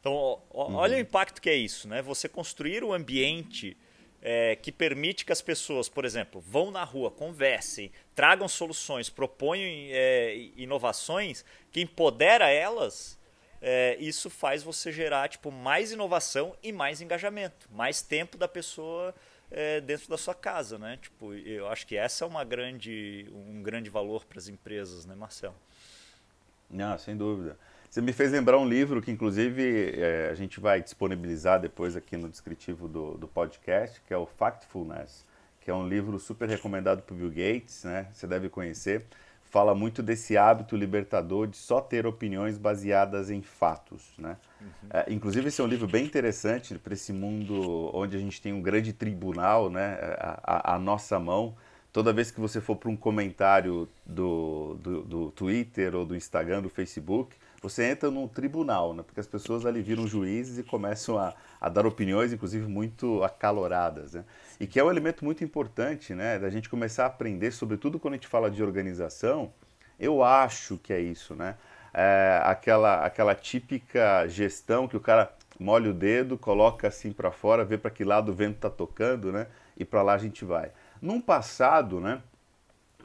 Então, 0.01 0.41
ó, 0.51 0.69
uhum. 0.69 0.77
olha 0.77 0.97
o 0.97 1.01
impacto 1.01 1.43
que 1.43 1.51
é 1.51 1.57
isso, 1.57 1.89
né? 1.89 2.01
Você 2.03 2.29
construir 2.29 2.85
um 2.85 2.93
ambiente 2.93 3.77
é, 4.23 4.57
que 4.57 4.71
permite 4.71 5.25
que 5.25 5.33
as 5.33 5.43
pessoas, 5.43 5.89
por 5.89 6.05
exemplo, 6.05 6.41
vão 6.41 6.71
na 6.71 6.85
rua, 6.85 7.11
conversem, 7.11 7.91
tragam 8.15 8.49
soluções, 8.49 9.09
proponham 9.09 9.69
é, 9.91 10.37
inovações 10.57 11.45
que 11.73 11.81
empodera 11.81 12.49
elas, 12.49 13.18
é, 13.61 13.97
isso 13.99 14.31
faz 14.31 14.63
você 14.63 14.93
gerar 14.93 15.29
tipo, 15.29 15.51
mais 15.51 15.93
inovação 15.93 16.55
e 16.63 16.73
mais 16.73 17.01
engajamento, 17.01 17.69
mais 17.73 18.03
tempo 18.03 18.37
da 18.37 18.49
pessoa 18.49 19.15
é, 19.51 19.81
dentro 19.81 20.09
da 20.09 20.19
sua 20.19 20.35
casa, 20.35 20.79
né? 20.79 20.99
Tipo, 21.01 21.35
eu 21.35 21.69
acho 21.69 21.87
que 21.87 21.97
essa 21.97 22.25
é 22.25 22.29
uma 22.29 22.45
grande, 22.45 23.27
um 23.33 23.63
grande 23.63 23.91
valor 23.91 24.25
para 24.25 24.39
as 24.39 24.49
empresas, 24.49 25.07
né, 25.07 25.15
Marcelo? 25.15 25.57
Não, 26.71 26.99
sem 26.99 27.17
dúvida. 27.17 27.59
Você 27.91 28.03
me 28.03 28.13
fez 28.13 28.33
lembrar 28.33 28.59
um 28.59 28.69
livro 28.69 29.01
que, 29.01 29.11
inclusive, 29.11 29.99
é, 29.99 30.29
a 30.31 30.35
gente 30.35 30.61
vai 30.61 30.83
disponibilizar 30.83 31.59
depois 31.59 31.97
aqui 31.97 32.17
no 32.19 32.29
descritivo 32.29 32.87
do, 32.87 33.15
do 33.17 33.27
podcast, 33.27 34.01
que 34.07 34.13
é 34.13 34.17
o 34.17 34.27
Factfulness, 34.27 35.25
que 35.63 35.71
é 35.71 35.75
um 35.75 35.89
livro 35.89 36.19
super 36.19 36.47
recomendado 36.49 37.03
por 37.03 37.17
Bill 37.17 37.31
Gates, 37.31 37.85
né? 37.85 38.09
Você 38.13 38.27
deve 38.27 38.51
conhecer. 38.51 39.07
Fala 39.51 39.75
muito 39.75 40.03
desse 40.03 40.37
hábito 40.37 40.77
libertador 40.77 41.47
de 41.47 41.57
só 41.57 41.81
ter 41.81 42.07
opiniões 42.07 42.59
baseadas 42.59 43.31
em 43.31 43.41
fatos, 43.41 44.13
né? 44.19 44.37
Uhum. 44.61 44.89
É, 44.91 45.07
inclusive, 45.11 45.49
esse 45.49 45.61
é 45.61 45.65
um 45.65 45.67
livro 45.67 45.87
bem 45.87 46.05
interessante 46.05 46.75
para 46.79 46.93
esse 46.93 47.13
mundo 47.13 47.91
onde 47.95 48.15
a 48.17 48.21
gente 48.21 48.43
tem 48.43 48.53
um 48.53 48.61
grande 48.61 48.93
tribunal, 48.93 49.71
né? 49.71 49.99
A 50.43 50.79
nossa 50.79 51.19
mão. 51.19 51.55
Toda 51.91 52.13
vez 52.13 52.31
que 52.31 52.39
você 52.39 52.61
for 52.61 52.77
para 52.77 52.91
um 52.91 52.97
comentário 52.97 53.89
do, 54.05 54.77
do, 54.83 55.03
do 55.03 55.31
Twitter 55.31 55.95
ou 55.95 56.05
do 56.05 56.15
Instagram, 56.15 56.61
do 56.61 56.69
Facebook, 56.69 57.35
você 57.61 57.85
entra 57.85 58.11
num 58.11 58.29
tribunal, 58.29 58.95
né? 58.95 59.03
porque 59.03 59.21
as 59.21 59.27
pessoas 59.27 59.67
ali 59.67 59.83
viram 59.83 60.07
juízes 60.07 60.59
e 60.59 60.63
começam 60.63 61.19
a, 61.19 61.35
a 61.61 61.69
dar 61.69 61.87
opiniões, 61.87 62.33
inclusive 62.33 62.67
muito 62.67 63.23
acaloradas. 63.25 64.15
Né? 64.15 64.25
E 64.61 64.67
que 64.67 64.79
é 64.79 64.85
um 64.85 64.91
elemento 64.91 65.25
muito 65.25 65.43
importante 65.43 66.15
né? 66.15 66.39
da 66.39 66.51
gente 66.51 66.69
começar 66.69 67.05
a 67.05 67.07
aprender, 67.07 67.51
sobretudo 67.51 67.99
quando 67.99 68.15
a 68.15 68.17
gente 68.17 68.29
fala 68.29 68.51
de 68.51 68.63
organização, 68.63 69.53
eu 69.99 70.23
acho 70.23 70.79
que 70.79 70.93
é 70.93 71.01
isso, 71.01 71.35
né? 71.35 71.57
É 71.93 72.41
aquela, 72.45 73.05
aquela 73.05 73.35
típica 73.35 74.29
gestão 74.29 74.87
que 74.87 74.97
o 74.97 75.01
cara 75.01 75.33
molha 75.59 75.91
o 75.91 75.95
dedo, 75.95 76.39
coloca 76.39 76.87
assim 76.87 77.13
para 77.13 77.33
fora, 77.33 77.65
vê 77.65 77.77
para 77.77 77.91
que 77.91 78.05
lado 78.05 78.31
o 78.31 78.35
vento 78.35 78.57
está 78.57 78.71
tocando, 78.71 79.33
né? 79.33 79.49
E 79.77 79.85
para 79.85 80.03
lá 80.03 80.15
a 80.15 80.19
gente 80.19 80.45
vai. 80.45 80.71
Num 81.03 81.21
passado, 81.21 82.01
né? 82.01 82.23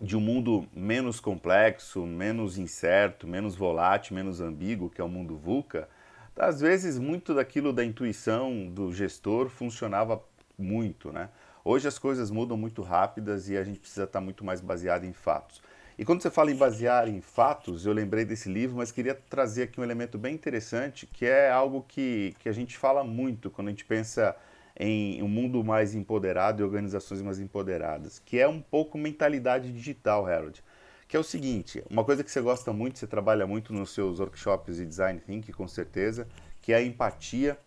De 0.02 0.18
um 0.18 0.20
mundo 0.20 0.68
menos 0.74 1.20
complexo, 1.20 2.06
menos 2.06 2.58
incerto, 2.58 3.28
menos 3.28 3.56
volátil, 3.56 4.16
menos 4.16 4.42
ambíguo, 4.42 4.90
que 4.90 5.00
é 5.00 5.04
o 5.04 5.10
mundo 5.10 5.38
VUCA, 5.38 5.88
às 6.36 6.60
vezes 6.60 6.98
muito 6.98 7.34
daquilo 7.34 7.72
da 7.72 7.86
intuição 7.86 8.68
do 8.68 8.92
gestor 8.92 9.50
funcionava 9.50 10.22
muito, 10.58 11.12
né? 11.12 11.30
Hoje 11.64 11.88
as 11.88 11.98
coisas 11.98 12.30
mudam 12.30 12.58
muito 12.58 12.82
rápidas 12.82 13.50
e 13.50 13.56
a 13.56 13.64
gente 13.64 13.80
precisa 13.80 14.04
estar 14.04 14.20
muito 14.20 14.44
mais 14.44 14.60
baseado 14.60 15.06
em 15.06 15.14
fatos. 15.14 15.62
E 15.98 16.04
quando 16.04 16.22
você 16.22 16.30
fala 16.32 16.52
em 16.52 16.56
basear 16.56 17.08
em 17.08 17.22
fatos, 17.22 17.86
eu 17.86 17.94
lembrei 17.94 18.26
desse 18.26 18.50
livro, 18.50 18.78
mas 18.78 18.92
queria 18.92 19.14
trazer 19.14 19.64
aqui 19.64 19.80
um 19.80 19.84
elemento 19.84 20.18
bem 20.18 20.34
interessante, 20.34 21.06
que 21.06 21.26
é 21.26 21.52
algo 21.52 21.86
que, 21.88 22.36
que 22.40 22.50
a 22.50 22.52
gente 22.52 22.78
fala 22.78 23.04
muito 23.04 23.50
quando 23.52 23.68
a 23.68 23.72
gente 23.72 23.86
pensa 23.86 24.36
em 24.80 25.22
um 25.22 25.28
mundo 25.28 25.64
mais 25.64 25.94
empoderado 25.94 26.62
e 26.62 26.66
organizações 26.66 27.22
mais 27.22 27.40
empoderadas, 27.40 28.20
que 28.20 28.40
é 28.40 28.48
um 28.48 28.62
pouco 28.62 28.98
mentalidade 28.98 29.72
digital, 29.72 30.26
Harold. 30.26 30.64
Que 31.08 31.16
é 31.16 31.20
o 31.20 31.24
seguinte, 31.24 31.84
uma 31.90 32.04
coisa 32.04 32.24
que 32.24 32.32
você 32.32 32.42
gosta 32.42 32.74
muito, 32.74 32.98
você 32.98 33.06
trabalha 33.06 33.46
muito 33.46 33.72
nos 33.72 33.94
seus 33.94 34.20
workshops 34.20 34.78
de 34.78 34.86
design 34.86 35.20
thinking, 35.20 35.52
com 35.52 35.68
certeza, 35.68 36.28
que 36.62 36.74
é 36.74 36.78
a 36.78 36.82
empatia, 36.82 37.58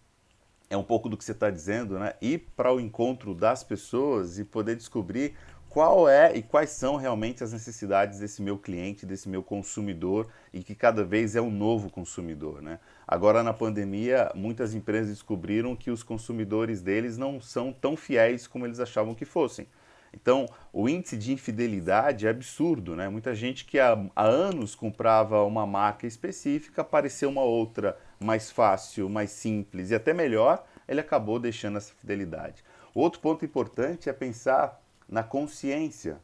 é 0.68 0.76
um 0.76 0.82
pouco 0.82 1.08
do 1.08 1.16
que 1.16 1.24
você 1.24 1.32
está 1.32 1.48
dizendo, 1.48 1.98
né? 1.98 2.14
Ir 2.20 2.48
para 2.56 2.72
o 2.72 2.80
encontro 2.80 3.34
das 3.34 3.62
pessoas 3.62 4.38
e 4.38 4.44
poder 4.44 4.74
descobrir 4.74 5.34
qual 5.68 6.08
é 6.08 6.34
e 6.34 6.42
quais 6.42 6.70
são 6.70 6.96
realmente 6.96 7.44
as 7.44 7.52
necessidades 7.52 8.18
desse 8.18 8.42
meu 8.42 8.58
cliente, 8.58 9.06
desse 9.06 9.28
meu 9.28 9.42
consumidor 9.42 10.26
e 10.52 10.64
que 10.64 10.74
cada 10.74 11.04
vez 11.04 11.36
é 11.36 11.40
um 11.40 11.50
novo 11.50 11.90
consumidor, 11.90 12.62
né? 12.62 12.80
Agora 13.06 13.42
na 13.42 13.52
pandemia, 13.52 14.32
muitas 14.34 14.74
empresas 14.74 15.10
descobriram 15.10 15.76
que 15.76 15.90
os 15.90 16.02
consumidores 16.02 16.82
deles 16.82 17.16
não 17.16 17.40
são 17.40 17.72
tão 17.72 17.96
fiéis 17.96 18.46
como 18.46 18.66
eles 18.66 18.80
achavam 18.80 19.14
que 19.14 19.24
fossem. 19.24 19.68
Então, 20.12 20.46
o 20.72 20.88
índice 20.88 21.16
de 21.16 21.32
infidelidade 21.32 22.26
é 22.26 22.30
absurdo, 22.30 22.96
né? 22.96 23.08
Muita 23.08 23.34
gente 23.34 23.64
que 23.64 23.78
há, 23.78 23.92
há 24.16 24.24
anos 24.24 24.74
comprava 24.74 25.44
uma 25.44 25.66
marca 25.66 26.06
específica, 26.06 26.80
apareceu 26.80 27.28
uma 27.28 27.42
outra 27.42 27.98
mais 28.18 28.50
fácil, 28.50 29.08
mais 29.08 29.30
simples 29.30 29.90
e 29.90 29.94
até 29.94 30.14
melhor, 30.14 30.64
ele 30.88 31.00
acabou 31.00 31.38
deixando 31.38 31.76
essa 31.76 31.92
fidelidade. 31.94 32.64
Outro 32.94 33.20
ponto 33.20 33.44
importante 33.44 34.08
é 34.08 34.12
pensar 34.12 34.80
na 35.08 35.22
consciência 35.22 36.18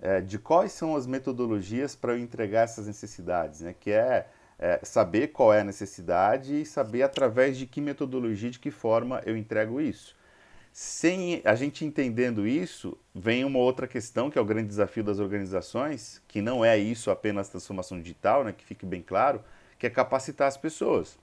é, 0.00 0.20
de 0.20 0.38
quais 0.38 0.72
são 0.72 0.94
as 0.94 1.06
metodologias 1.06 1.96
para 1.96 2.12
eu 2.12 2.18
entregar 2.18 2.62
essas 2.62 2.86
necessidades, 2.86 3.60
né? 3.60 3.74
que 3.78 3.90
é, 3.90 4.28
é, 4.58 4.80
saber 4.82 5.28
qual 5.28 5.52
é 5.52 5.60
a 5.60 5.64
necessidade 5.64 6.60
e 6.60 6.66
saber 6.66 7.02
através 7.02 7.56
de 7.56 7.66
que 7.66 7.80
metodologia, 7.80 8.50
de 8.50 8.58
que 8.58 8.70
forma 8.70 9.22
eu 9.26 9.36
entrego 9.36 9.80
isso. 9.80 10.16
Sem 10.72 11.40
a 11.44 11.54
gente 11.54 11.84
entendendo 11.84 12.46
isso, 12.46 12.98
vem 13.14 13.44
uma 13.44 13.60
outra 13.60 13.86
questão, 13.86 14.28
que 14.30 14.38
é 14.38 14.40
o 14.40 14.44
grande 14.44 14.68
desafio 14.68 15.04
das 15.04 15.20
organizações, 15.20 16.20
que 16.26 16.42
não 16.42 16.64
é 16.64 16.76
isso 16.76 17.10
apenas 17.10 17.48
transformação 17.48 18.00
digital, 18.00 18.42
né, 18.42 18.52
que 18.52 18.64
fique 18.64 18.84
bem 18.84 19.00
claro, 19.00 19.40
que 19.78 19.86
é 19.86 19.90
capacitar 19.90 20.48
as 20.48 20.56
pessoas 20.56 21.16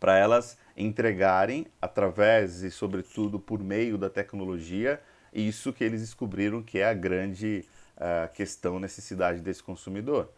para 0.00 0.18
elas 0.18 0.58
entregarem 0.76 1.66
através 1.80 2.62
e 2.62 2.70
sobretudo 2.70 3.38
por 3.38 3.62
meio 3.62 3.96
da 3.96 4.10
tecnologia 4.10 5.00
isso 5.32 5.72
que 5.72 5.82
eles 5.82 6.00
descobriram 6.00 6.62
que 6.62 6.78
é 6.78 6.88
a 6.88 6.94
grande 6.94 7.64
uh, 7.96 8.32
questão, 8.32 8.78
necessidade 8.78 9.40
desse 9.40 9.62
consumidor. 9.62 10.30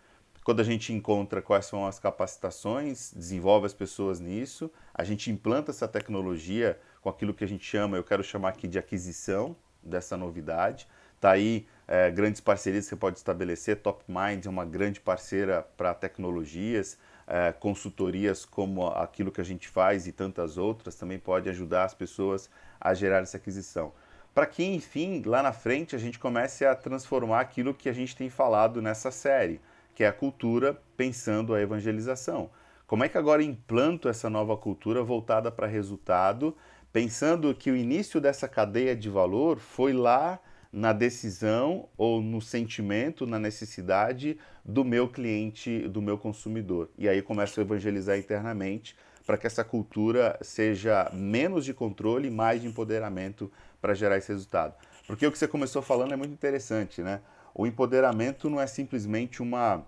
Quando 0.46 0.60
a 0.60 0.64
gente 0.64 0.92
encontra 0.92 1.42
quais 1.42 1.66
são 1.66 1.84
as 1.84 1.98
capacitações, 1.98 3.12
desenvolve 3.12 3.66
as 3.66 3.74
pessoas 3.74 4.20
nisso, 4.20 4.70
a 4.94 5.02
gente 5.02 5.28
implanta 5.28 5.72
essa 5.72 5.88
tecnologia 5.88 6.78
com 7.00 7.08
aquilo 7.08 7.34
que 7.34 7.42
a 7.42 7.48
gente 7.48 7.64
chama, 7.64 7.96
eu 7.96 8.04
quero 8.04 8.22
chamar 8.22 8.50
aqui 8.50 8.68
de 8.68 8.78
aquisição 8.78 9.56
dessa 9.82 10.16
novidade. 10.16 10.86
Está 11.16 11.32
aí 11.32 11.66
é, 11.88 12.12
grandes 12.12 12.40
parcerias 12.40 12.84
que 12.84 12.90
você 12.90 12.94
pode 12.94 13.18
estabelecer. 13.18 13.78
Top 13.78 14.04
Mind 14.06 14.46
é 14.46 14.48
uma 14.48 14.64
grande 14.64 15.00
parceira 15.00 15.66
para 15.76 15.92
tecnologias, 15.92 16.96
é, 17.26 17.50
consultorias 17.50 18.44
como 18.44 18.86
aquilo 18.86 19.32
que 19.32 19.40
a 19.40 19.44
gente 19.44 19.66
faz 19.66 20.06
e 20.06 20.12
tantas 20.12 20.56
outras 20.56 20.94
também 20.94 21.18
pode 21.18 21.48
ajudar 21.48 21.82
as 21.82 21.94
pessoas 21.94 22.48
a 22.80 22.94
gerar 22.94 23.18
essa 23.18 23.36
aquisição 23.36 23.92
para 24.36 24.44
que, 24.44 24.62
enfim, 24.62 25.22
lá 25.24 25.42
na 25.42 25.50
frente 25.50 25.96
a 25.96 25.98
gente 25.98 26.18
comece 26.18 26.66
a 26.66 26.74
transformar 26.74 27.40
aquilo 27.40 27.72
que 27.72 27.88
a 27.88 27.92
gente 27.94 28.14
tem 28.14 28.28
falado 28.28 28.82
nessa 28.82 29.10
série, 29.10 29.62
que 29.96 30.04
é 30.04 30.08
a 30.08 30.12
cultura 30.12 30.78
pensando 30.94 31.54
a 31.54 31.60
evangelização. 31.60 32.50
Como 32.86 33.02
é 33.02 33.08
que 33.08 33.16
agora 33.16 33.42
implanto 33.42 34.10
essa 34.10 34.28
nova 34.28 34.54
cultura 34.54 35.02
voltada 35.02 35.50
para 35.50 35.66
resultado, 35.66 36.54
pensando 36.92 37.52
que 37.54 37.70
o 37.70 37.76
início 37.76 38.20
dessa 38.20 38.46
cadeia 38.46 38.94
de 38.94 39.08
valor 39.08 39.58
foi 39.58 39.94
lá 39.94 40.38
na 40.70 40.92
decisão 40.92 41.88
ou 41.96 42.20
no 42.20 42.42
sentimento, 42.42 43.26
na 43.26 43.38
necessidade 43.38 44.38
do 44.62 44.84
meu 44.84 45.08
cliente, 45.08 45.88
do 45.88 46.02
meu 46.02 46.18
consumidor. 46.18 46.90
E 46.98 47.08
aí 47.08 47.22
começo 47.22 47.58
a 47.58 47.62
evangelizar 47.62 48.18
internamente 48.18 48.94
para 49.26 49.38
que 49.38 49.46
essa 49.46 49.64
cultura 49.64 50.38
seja 50.42 51.10
menos 51.14 51.64
de 51.64 51.72
controle 51.72 52.28
e 52.28 52.30
mais 52.30 52.60
de 52.60 52.68
empoderamento 52.68 53.50
para 53.80 53.94
gerar 53.94 54.18
esse 54.18 54.28
resultado. 54.28 54.74
Porque 55.06 55.26
o 55.26 55.32
que 55.32 55.38
você 55.38 55.48
começou 55.48 55.80
falando 55.80 56.12
é 56.12 56.16
muito 56.16 56.34
interessante, 56.34 57.00
né? 57.00 57.22
O 57.58 57.66
empoderamento 57.66 58.50
não 58.50 58.60
é 58.60 58.66
simplesmente 58.66 59.40
uma, 59.40 59.82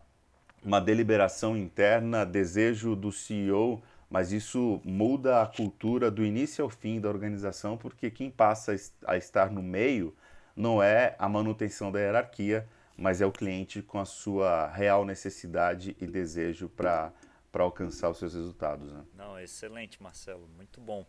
uma 0.64 0.80
deliberação 0.80 1.54
interna, 1.54 2.24
desejo 2.24 2.96
do 2.96 3.12
CEO, 3.12 3.82
mas 4.08 4.32
isso 4.32 4.80
muda 4.82 5.42
a 5.42 5.46
cultura 5.46 6.10
do 6.10 6.24
início 6.24 6.64
ao 6.64 6.70
fim 6.70 6.98
da 6.98 7.10
organização, 7.10 7.76
porque 7.76 8.10
quem 8.10 8.30
passa 8.30 8.74
a 9.06 9.18
estar 9.18 9.50
no 9.50 9.62
meio 9.62 10.16
não 10.56 10.82
é 10.82 11.14
a 11.18 11.28
manutenção 11.28 11.92
da 11.92 12.00
hierarquia, 12.00 12.66
mas 12.96 13.20
é 13.20 13.26
o 13.26 13.30
cliente 13.30 13.82
com 13.82 13.98
a 13.98 14.06
sua 14.06 14.68
real 14.68 15.04
necessidade 15.04 15.94
e 16.00 16.06
desejo 16.06 16.70
para 16.70 17.12
alcançar 17.52 18.08
os 18.08 18.16
seus 18.16 18.32
resultados. 18.32 18.90
Né? 18.90 19.04
Não, 19.14 19.38
excelente, 19.38 20.02
Marcelo, 20.02 20.48
muito 20.56 20.80
bom. 20.80 21.04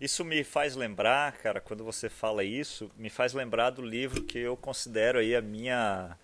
Isso 0.00 0.24
me 0.24 0.42
faz 0.44 0.74
lembrar, 0.74 1.32
cara, 1.32 1.60
quando 1.60 1.84
você 1.84 2.08
fala 2.08 2.42
isso, 2.44 2.90
me 2.96 3.08
faz 3.08 3.32
lembrar 3.32 3.70
do 3.70 3.82
livro 3.82 4.22
que 4.22 4.38
eu 4.38 4.56
considero 4.56 5.18
aí 5.18 5.34
a 5.34 5.40
minha 5.40 6.16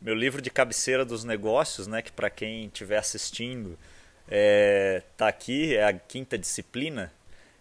meu 0.00 0.14
livro 0.14 0.40
de 0.40 0.50
cabeceira 0.50 1.04
dos 1.04 1.24
negócios, 1.24 1.86
né, 1.86 2.00
que 2.02 2.12
para 2.12 2.30
quem 2.30 2.66
estiver 2.66 2.98
assistindo, 2.98 3.76
é, 4.28 5.02
tá 5.16 5.26
aqui, 5.28 5.76
é 5.76 5.84
a 5.84 5.92
quinta 5.92 6.38
disciplina, 6.38 7.12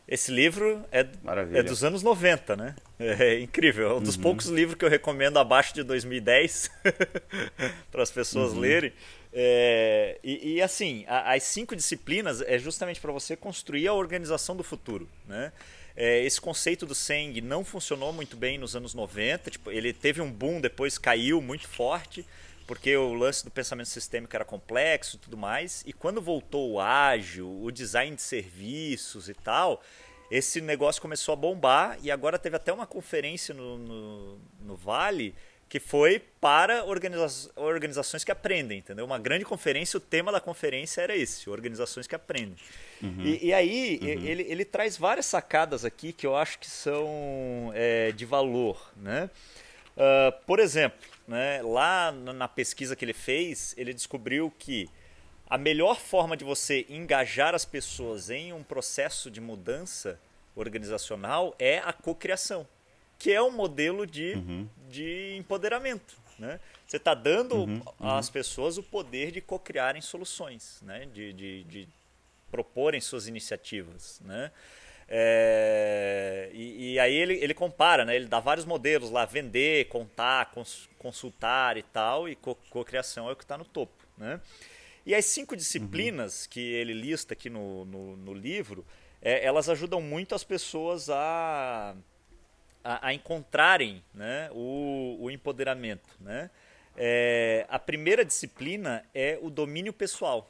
Esse 0.07 0.31
livro 0.31 0.85
é, 0.91 1.05
é, 1.53 1.63
dos 1.63 1.83
anos 1.83 2.01
90, 2.01 2.55
né? 2.55 2.75
É 2.99 3.39
incrível. 3.39 3.91
É 3.91 3.93
um 3.95 4.01
dos 4.01 4.15
uhum. 4.15 4.23
poucos 4.23 4.47
livros 4.47 4.77
que 4.77 4.85
eu 4.85 4.89
recomendo 4.89 5.37
abaixo 5.37 5.73
de 5.73 5.83
2010 5.83 6.71
para 7.91 8.01
as 8.01 8.09
pessoas 8.09 8.53
uhum. 8.53 8.59
lerem. 8.59 8.93
É, 9.39 10.17
e, 10.23 10.55
e, 10.55 10.61
assim, 10.63 11.05
a, 11.07 11.35
as 11.35 11.43
cinco 11.43 11.75
disciplinas 11.75 12.41
é 12.41 12.57
justamente 12.57 12.99
para 12.99 13.11
você 13.11 13.35
construir 13.35 13.87
a 13.87 13.93
organização 13.93 14.55
do 14.55 14.63
futuro, 14.63 15.07
né? 15.27 15.51
É, 15.95 16.23
esse 16.23 16.41
conceito 16.41 16.87
do 16.87 16.95
Seng 16.95 17.39
não 17.41 17.63
funcionou 17.63 18.11
muito 18.11 18.35
bem 18.35 18.57
nos 18.57 18.75
anos 18.75 18.95
90. 18.95 19.51
Tipo, 19.51 19.69
ele 19.71 19.93
teve 19.93 20.21
um 20.21 20.31
boom, 20.31 20.59
depois 20.59 20.97
caiu 20.97 21.39
muito 21.39 21.67
forte, 21.67 22.25
porque 22.65 22.97
o 22.97 23.13
lance 23.13 23.43
do 23.43 23.51
pensamento 23.51 23.89
sistêmico 23.89 24.35
era 24.35 24.43
complexo 24.43 25.17
e 25.17 25.19
tudo 25.19 25.37
mais. 25.37 25.83
E 25.85 25.93
quando 25.93 26.19
voltou 26.19 26.71
o 26.71 26.79
ágil, 26.79 27.61
o 27.61 27.71
design 27.71 28.15
de 28.15 28.23
serviços 28.23 29.29
e 29.29 29.35
tal, 29.35 29.83
esse 30.31 30.61
negócio 30.61 30.99
começou 30.99 31.33
a 31.33 31.35
bombar. 31.35 31.99
E 32.01 32.09
agora 32.09 32.39
teve 32.39 32.55
até 32.55 32.73
uma 32.73 32.87
conferência 32.87 33.53
no, 33.53 33.77
no, 33.77 34.39
no 34.61 34.75
Vale 34.75 35.35
que 35.69 35.79
foi 35.79 36.19
para 36.39 36.85
organiza 36.85 37.51
organizações 37.55 38.23
que 38.23 38.31
aprendem, 38.31 38.79
entendeu? 38.79 39.03
Uma 39.05 39.19
grande 39.19 39.43
conferência, 39.43 39.97
o 39.97 40.01
tema 40.01 40.31
da 40.31 40.39
conferência 40.39 41.01
era 41.01 41.15
esse, 41.15 41.49
organizações 41.49 42.07
que 42.07 42.15
aprendem. 42.15 42.55
Uhum. 43.01 43.21
E, 43.21 43.47
e, 43.47 43.53
aí 43.53 43.99
uhum. 44.01 44.07
ele, 44.07 44.43
ele 44.43 44.65
traz 44.65 44.97
várias 44.97 45.25
sacadas 45.25 45.83
aqui 45.83 46.13
que 46.13 46.25
eu 46.25 46.35
acho 46.35 46.57
que 46.59 46.67
são 46.67 47.71
é, 47.75 48.11
de 48.13 48.25
valor, 48.25 48.91
né? 48.95 49.29
Uh, 49.95 50.31
por 50.45 50.59
exemplo, 50.59 50.99
né, 51.27 51.59
lá 51.63 52.11
na 52.11 52.47
pesquisa 52.47 52.95
que 52.95 53.03
ele 53.03 53.13
fez, 53.13 53.73
ele 53.77 53.93
descobriu 53.93 54.53
que 54.59 54.87
a 55.49 55.57
melhor 55.57 55.99
forma 55.99 56.37
de 56.37 56.45
você 56.45 56.85
engajar 56.87 57.55
as 57.55 57.65
pessoas 57.65 58.29
em 58.29 58.53
um 58.53 58.61
processo 58.61 59.31
de 59.31 59.41
mudança 59.41 60.19
organizacional 60.55 61.55
é 61.57 61.79
a 61.79 61.91
cocriação 61.91 62.67
que 63.17 63.31
é 63.31 63.41
um 63.41 63.51
modelo 63.51 64.05
de, 64.05 64.33
uhum. 64.33 64.67
de 64.89 65.35
empoderamento. 65.37 66.17
Né? 66.37 66.59
Você 66.85 66.97
está 66.97 67.13
dando 67.13 67.55
uhum, 67.55 67.81
uhum. 67.99 68.09
às 68.09 68.29
pessoas 68.29 68.77
o 68.77 68.83
poder 68.83 69.31
de 69.31 69.41
co-criarem 69.41 70.01
soluções, 70.01 70.81
né? 70.83 71.07
de, 71.13 71.33
de, 71.33 71.63
de 71.63 71.89
proporem 72.51 73.01
suas 73.01 73.27
iniciativas. 73.27 74.21
Né? 74.23 74.51
É, 75.09 76.49
e, 76.53 76.93
e, 76.93 76.99
aí 76.99 77.15
ele, 77.15 77.33
ele 77.35 77.53
compara, 77.53 78.05
né? 78.05 78.15
ele 78.15 78.27
dá 78.27 78.39
vários 78.39 78.65
modelos 78.65 79.09
lá, 79.09 79.25
vender, 79.25 79.87
contar, 79.87 80.51
cons, 80.51 80.87
consultar 80.99 81.77
e 81.77 81.83
tal, 81.83 82.29
e 82.29 82.35
co-criação 82.35 83.25
co 83.25 83.29
é 83.29 83.33
o 83.33 83.35
que 83.35 83.43
está 83.43 83.57
no 83.57 83.65
topo. 83.65 84.05
Né? 84.17 84.39
E 85.05 85.15
as 85.15 85.25
cinco 85.25 85.55
disciplinas 85.55 86.43
uhum. 86.43 86.49
que 86.51 86.59
ele 86.59 86.93
lista 86.93 87.33
aqui 87.33 87.49
no, 87.49 87.85
no, 87.85 88.17
no 88.17 88.33
livro, 88.33 88.85
é, 89.21 89.43
elas 89.43 89.69
ajudam 89.69 90.01
muito 90.01 90.35
as 90.35 90.43
pessoas 90.43 91.09
a 91.09 91.95
a, 92.83 93.07
a 93.07 93.13
encontrarem 93.13 94.03
né, 94.13 94.49
o, 94.51 95.17
o 95.19 95.31
empoderamento. 95.31 96.09
Né? 96.19 96.49
É, 96.95 97.65
a 97.69 97.77
primeira 97.77 98.25
disciplina 98.25 99.05
é 99.13 99.37
o 99.41 99.49
domínio 99.49 99.93
pessoal. 99.93 100.49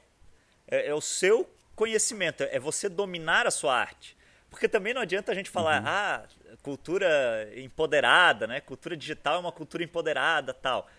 É, 0.68 0.88
é, 0.88 0.94
o 0.94 1.02
seu 1.02 1.50
conhecimento, 1.76 2.44
é 2.44 2.60
você 2.60 2.90
dominar 2.90 3.46
a 3.46 3.52
sua 3.52 3.76
arte. 3.78 4.18
Porque 4.50 4.68
também 4.68 4.94
não 4.94 5.02
adianta 5.02 5.32
a 5.32 5.36
gente 5.36 5.50
falar, 5.50 5.82
uhum. 5.82 5.88
ah, 5.88 6.26
cultura 6.64 7.50
empoderada, 7.56 8.48
né? 8.48 8.62
cultura 8.62 8.96
digital 8.96 9.36
é 9.36 9.40
uma 9.40 9.52
cultura 9.52 9.84
empoderada 9.84 10.54
tal. 10.54 10.90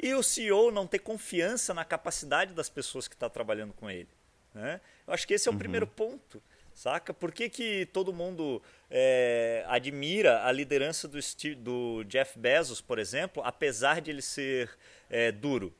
E 0.00 0.14
o 0.14 0.22
CEO 0.22 0.70
não 0.70 0.86
ter 0.86 1.00
confiança 1.00 1.74
na 1.74 1.84
capacidade 1.84 2.54
das 2.54 2.68
pessoas 2.68 3.08
que 3.08 3.14
estão 3.14 3.28
tá 3.28 3.32
trabalhando 3.32 3.72
com 3.72 3.90
ele. 3.90 4.08
Né? 4.54 4.80
Eu 5.06 5.14
acho 5.14 5.26
que 5.26 5.34
esse 5.34 5.48
é 5.48 5.50
o 5.50 5.54
uhum. 5.54 5.58
primeiro 5.58 5.86
ponto. 5.86 6.42
Saca? 6.72 7.12
Por 7.12 7.32
que, 7.32 7.50
que 7.50 7.86
todo 7.86 8.12
mundo 8.12 8.62
é, 8.90 9.64
admira 9.66 10.44
a 10.44 10.52
liderança 10.52 11.06
do, 11.06 11.20
Steve, 11.20 11.54
do, 11.54 12.04
Jeff 12.04 12.38
Bezos, 12.38 12.80
por 12.80 12.98
exemplo, 12.98 13.42
apesar 13.44 14.00
de 14.00 14.10
ele 14.10 14.22
ser 14.22 14.70
é, 15.10 15.30
duro? 15.30 15.74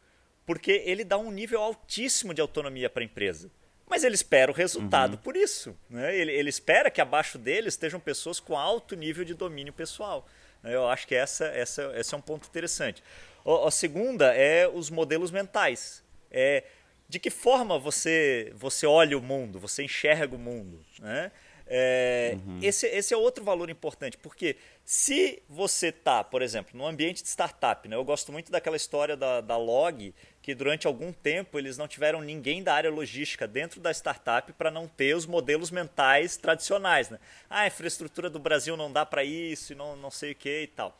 Porque 0.44 0.82
ele 0.84 1.04
dá 1.04 1.18
um 1.18 1.30
nível 1.30 1.60
altíssimo 1.60 2.32
de 2.32 2.40
autonomia 2.40 2.88
para 2.88 3.02
a 3.02 3.04
empresa. 3.04 3.50
Mas 3.88 4.04
ele 4.04 4.14
espera 4.14 4.52
o 4.52 4.54
resultado 4.54 5.12
uhum. 5.12 5.18
por 5.18 5.36
isso. 5.36 5.76
Né? 5.88 6.16
Ele, 6.16 6.32
ele, 6.32 6.50
espera 6.50 6.90
que 6.90 7.00
abaixo 7.00 7.38
dele 7.38 7.68
estejam 7.68 7.98
pessoas 7.98 8.38
com 8.38 8.56
alto 8.56 8.94
nível 8.94 9.24
de 9.24 9.32
domínio 9.32 9.72
pessoal. 9.72 10.26
Eu 10.62 10.88
acho 10.88 11.06
que 11.06 11.14
essa, 11.14 11.46
essa, 11.46 11.92
esse 11.96 12.14
é 12.14 12.18
um 12.18 12.20
ponto 12.20 12.46
interessante. 12.46 13.02
A, 13.46 13.68
a 13.68 13.70
segunda 13.70 14.34
é 14.34 14.68
os 14.68 14.90
modelos 14.90 15.30
mentais. 15.30 16.02
É, 16.30 16.64
de 17.08 17.18
que 17.18 17.30
forma 17.30 17.78
você, 17.78 18.52
você 18.54 18.86
olha 18.86 19.16
o 19.16 19.22
mundo, 19.22 19.58
você 19.58 19.82
enxerga 19.82 20.36
o 20.36 20.38
mundo. 20.38 20.84
Né? 20.98 21.32
É, 21.70 22.38
uhum. 22.46 22.60
esse, 22.62 22.86
esse 22.86 23.12
é 23.12 23.16
outro 23.16 23.44
valor 23.44 23.68
importante, 23.68 24.16
porque 24.16 24.56
se 24.86 25.42
você 25.46 25.88
está, 25.88 26.24
por 26.24 26.40
exemplo, 26.40 26.70
no 26.74 26.86
ambiente 26.86 27.22
de 27.22 27.28
startup, 27.28 27.86
né, 27.86 27.94
eu 27.94 28.04
gosto 28.04 28.32
muito 28.32 28.50
daquela 28.50 28.76
história 28.76 29.14
da, 29.14 29.42
da 29.42 29.58
Log, 29.58 30.14
que 30.40 30.54
durante 30.54 30.86
algum 30.86 31.12
tempo 31.12 31.58
eles 31.58 31.76
não 31.76 31.86
tiveram 31.86 32.22
ninguém 32.22 32.62
da 32.62 32.72
área 32.72 32.90
logística 32.90 33.46
dentro 33.46 33.80
da 33.80 33.90
startup 33.90 34.50
para 34.54 34.70
não 34.70 34.88
ter 34.88 35.14
os 35.14 35.26
modelos 35.26 35.70
mentais 35.70 36.38
tradicionais. 36.38 37.10
Né? 37.10 37.18
Ah, 37.50 37.60
a 37.60 37.66
infraestrutura 37.66 38.30
do 38.30 38.38
Brasil 38.38 38.74
não 38.74 38.90
dá 38.90 39.04
para 39.04 39.22
isso, 39.22 39.74
e 39.74 39.76
não, 39.76 39.94
não 39.94 40.10
sei 40.10 40.32
o 40.32 40.34
que 40.34 40.62
e 40.62 40.68
tal. 40.68 40.98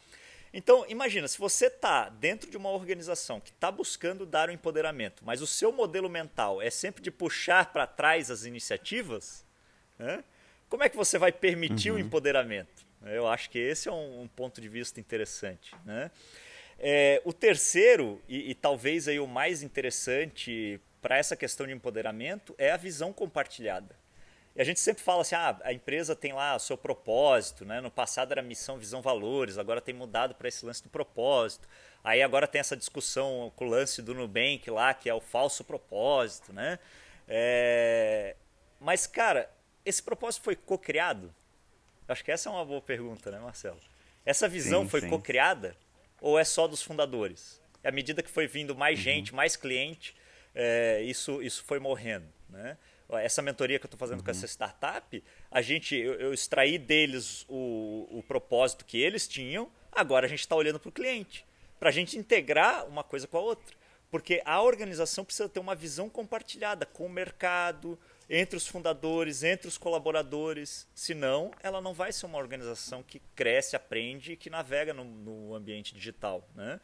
Então, 0.52 0.85
imagina, 0.87 1.26
se 1.28 1.38
você 1.38 1.66
está 1.66 2.11
dentro 2.11 2.50
de 2.50 2.59
uma 2.59 2.70
organização 2.70 3.40
que 3.40 3.50
está 3.50 3.70
buscando 3.70 4.26
dar 4.26 4.48
o 4.48 4.52
um 4.52 4.54
empoderamento, 4.54 5.22
mas 5.24 5.40
o 5.40 5.46
seu 5.46 5.72
modelo 5.72 6.11
mental 6.11 6.61
é 6.61 6.68
sempre 6.68 7.02
de 7.02 7.11
puxar 7.11 7.72
para 7.72 7.87
trás 7.87 8.31
as 8.31 8.44
iniciativas, 8.44 9.46
né? 9.98 10.22
Como 10.68 10.83
é 10.83 10.88
que 10.88 10.96
você 10.96 11.18
vai 11.18 11.33
permitir 11.33 11.90
uhum. 11.90 11.96
o 11.96 12.00
empoderamento? 12.00 12.87
Eu 13.04 13.28
acho 13.28 13.48
que 13.50 13.59
esse 13.59 13.88
é 13.88 13.92
um, 13.92 14.22
um 14.22 14.28
ponto 14.28 14.61
de 14.61 14.68
vista 14.68 15.00
interessante. 15.00 15.74
Né? 15.85 16.11
É, 16.78 17.20
o 17.24 17.33
terceiro, 17.33 18.20
e, 18.28 18.50
e 18.50 18.54
talvez 18.54 19.09
aí 19.09 19.18
o 19.18 19.26
mais 19.26 19.62
interessante 19.62 20.81
para 21.00 21.16
essa 21.16 21.37
questão 21.37 21.66
de 21.66 21.72
empoderamento, 21.72 22.54
é 22.59 22.70
a 22.70 22.76
visão 22.76 23.12
compartilhada. 23.12 23.96
E 24.54 24.61
a 24.61 24.64
gente 24.64 24.81
sempre 24.81 25.02
fala 25.02 25.22
assim, 25.22 25.37
ah, 25.37 25.57
a 25.62 25.72
empresa 25.72 26.16
tem 26.16 26.33
lá 26.33 26.57
o 26.57 26.59
seu 26.59 26.76
propósito, 26.76 27.64
né? 27.64 27.81
No 27.81 27.90
passado 27.90 28.33
era 28.33 28.42
missão, 28.42 28.76
visão, 28.76 29.00
valores, 29.00 29.57
agora 29.57 29.81
tem 29.81 29.94
mudado 29.94 30.35
para 30.35 30.48
esse 30.48 30.66
lance 30.66 30.83
do 30.83 30.88
propósito. 30.88 31.68
Aí 32.02 32.22
agora 32.22 32.46
tem 32.46 32.59
essa 32.59 32.76
discussão 32.76 33.52
com 33.54 33.66
o 33.66 33.68
lance 33.68 34.02
do 34.02 34.14
Nubank 34.14 34.68
lá, 34.68 34.92
que 34.92 35.09
é 35.09 35.14
o 35.14 35.20
falso 35.20 35.62
propósito, 35.62 36.52
né? 36.52 36.78
É... 37.28 38.35
Mas, 38.81 39.07
cara, 39.07 39.48
esse 39.88 40.03
propósito 40.03 40.42
foi 40.42 40.57
co-criado? 40.57 41.35
Acho 42.07 42.24
que 42.24 42.31
essa 42.31 42.48
é 42.48 42.53
uma 42.53 42.64
boa 42.64 42.81
pergunta, 42.81 43.31
né, 43.31 43.38
Marcelo? 43.38 43.81
Essa 44.24 44.48
visão 44.48 44.83
sim, 44.83 44.88
foi 44.88 45.09
co-criada 45.09 45.77
ou 46.20 46.38
é 46.38 46.44
só 46.44 46.66
dos 46.66 46.83
fundadores? 46.83 47.61
À 47.83 47.90
medida 47.90 48.22
que 48.22 48.31
foi 48.31 48.46
vindo 48.46 48.74
mais 48.74 48.98
uhum. 48.98 49.05
gente, 49.05 49.35
mais 49.35 49.57
cliente, 49.57 50.14
é, 50.55 51.03
isso, 51.03 51.42
isso 51.42 51.64
foi 51.64 51.79
morrendo, 51.79 52.27
né? 52.48 52.77
essa 53.16 53.40
mentoria 53.40 53.79
que 53.79 53.87
eu 53.87 53.88
estou 53.88 53.98
fazendo 53.98 54.18
uhum. 54.18 54.24
com 54.24 54.31
essa 54.31 54.46
startup, 54.46 55.24
a 55.51 55.62
gente, 55.62 55.96
eu, 55.96 56.14
eu 56.14 56.35
extraí 56.35 56.77
deles 56.77 57.46
o, 57.48 58.07
o 58.11 58.22
propósito 58.22 58.85
que 58.85 59.01
eles 59.01 59.27
tinham, 59.27 59.70
agora 59.90 60.27
a 60.27 60.29
gente 60.29 60.40
está 60.40 60.55
olhando 60.55 60.79
para 60.79 60.90
o 60.90 60.92
cliente, 60.92 61.46
para 61.81 61.88
a 61.88 61.92
gente 61.92 62.18
integrar 62.18 62.87
uma 62.87 63.03
coisa 63.03 63.27
com 63.27 63.38
a 63.38 63.40
outra. 63.40 63.79
Porque 64.11 64.42
a 64.44 64.61
organização 64.62 65.24
precisa 65.24 65.48
ter 65.48 65.61
uma 65.61 65.74
visão 65.74 66.09
compartilhada 66.09 66.87
com 66.87 67.07
o 67.07 67.11
mercado, 67.11 67.98
entre 68.28 68.56
os 68.56 68.66
fundadores, 68.66 69.42
entre 69.42 69.68
os 69.68 69.78
colaboradores. 69.78 70.86
Senão, 70.94 71.50
ela 71.62 71.80
não 71.80 71.94
vai 71.94 72.12
ser 72.12 72.26
uma 72.26 72.38
organização 72.38 73.02
que 73.02 73.20
cresce, 73.34 73.74
aprende 73.74 74.32
e 74.32 74.36
que 74.36 74.50
navega 74.50 74.92
no, 74.92 75.04
no 75.04 75.54
ambiente 75.54 75.94
digital. 75.94 76.46
Né? 76.54 76.78